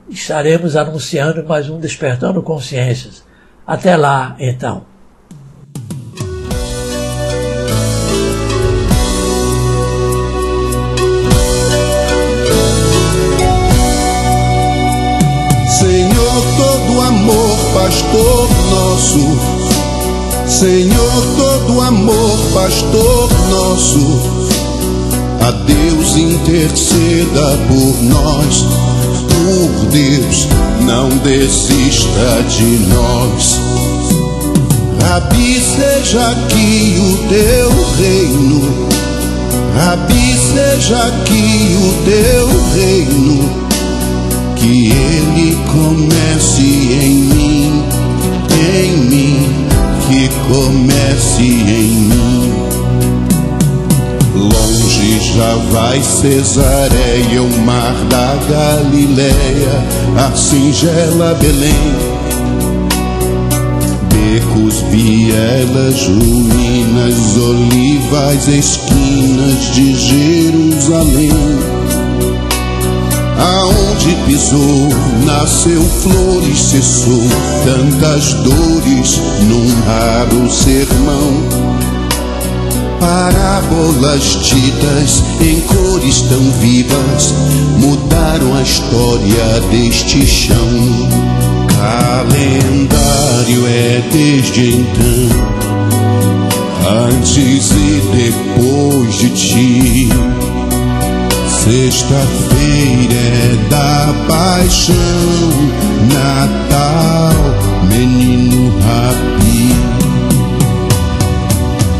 [0.09, 3.25] estaremos anunciando mais um Despertando Consciências.
[3.66, 4.85] Até lá, então.
[15.81, 19.62] Senhor, todo amor, pastor nosso
[20.47, 21.51] Senhor, todo
[21.83, 24.21] amor, pastor nosso,
[25.41, 28.65] a Deus interceda por nós.
[29.29, 30.49] Por Deus,
[30.83, 33.61] não desista de nós.
[35.03, 38.89] Rabi, seja aqui o teu reino.
[39.77, 43.63] Rabi, seja aqui o teu reino.
[44.57, 47.62] Que ele comece em mim
[50.23, 52.53] que comece em mim.
[54.37, 59.85] Longe já vai Cesareia, o mar da Galileia,
[60.16, 61.73] a singela Belém.
[64.11, 71.82] Becos, vielas, ruínas, olivas, esquinas de Jerusalém
[73.43, 74.88] Aonde pisou,
[75.24, 77.22] nasceu flores, cessou
[77.64, 81.72] tantas dores num raro sermão.
[83.01, 87.34] Parábolas ditas em cores tão vivas
[87.78, 90.57] mudaram a história deste chão.
[91.80, 95.28] Calendário é desde então,
[97.09, 100.09] antes e depois de ti
[101.65, 104.97] Sexta-feira é da paixão,
[106.13, 107.33] Natal,
[107.89, 109.73] menino rapi.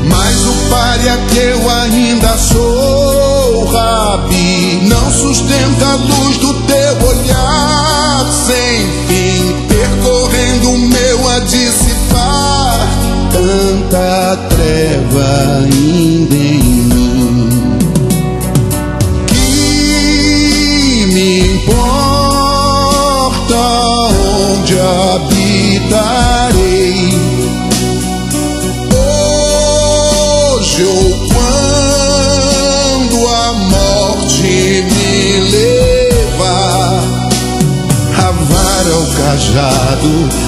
[0.09, 8.27] Mas o palha que eu ainda sou, rabi, não sustenta a luz do teu olhar.
[8.33, 12.89] Sem fim, percorrendo o meu a dissipar.
[13.31, 16.62] Tanta treva ainda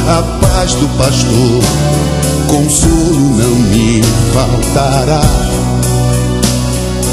[0.06, 1.62] a paz do pastor,
[2.48, 4.02] consolo não me
[4.32, 5.22] faltará.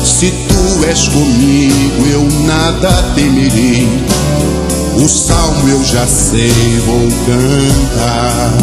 [0.03, 3.87] Se tu és comigo, eu nada temerei.
[4.95, 6.51] O salmo eu já sei,
[6.85, 8.53] vou cantar.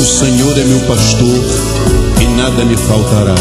[0.00, 1.44] O Senhor é meu pastor
[2.20, 3.34] e nada me faltará.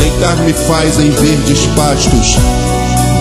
[0.00, 2.36] Deitar-me faz em verdes pastos,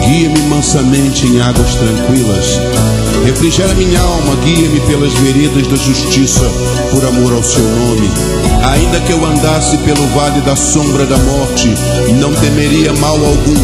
[0.05, 2.96] guia-me mansamente em águas tranquilas.
[3.25, 6.49] Refrigera minha alma, guia-me pelas veredas da justiça,
[6.91, 8.09] por amor ao seu nome.
[8.71, 11.73] Ainda que eu andasse pelo vale da sombra da morte,
[12.19, 13.55] não temeria mal algum,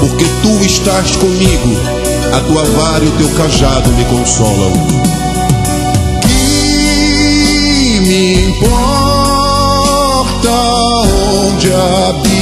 [0.00, 1.76] porque tu estás comigo,
[2.32, 4.72] a tua vara e o teu cajado me consolam.
[6.22, 9.76] Que me importa
[10.50, 12.35] onde habitarei?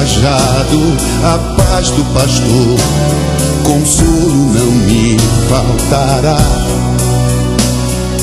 [0.00, 2.78] Cajado, a paz do pastor,
[3.64, 5.14] consolo não me
[5.46, 6.38] faltará.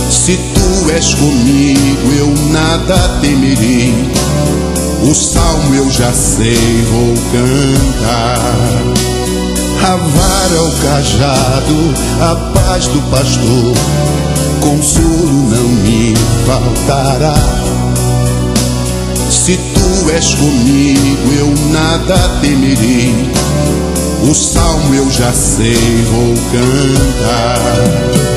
[0.09, 3.93] Se tu és comigo, eu nada temerei.
[5.03, 8.39] O salmo eu já sei, vou cantar.
[9.84, 13.75] A vara, o cajado, a paz do pastor,
[14.61, 17.66] consolo não me faltará.
[19.48, 23.16] Se tu és comigo, eu nada temerei.
[24.30, 28.37] O salmo eu já sei, vou cantar.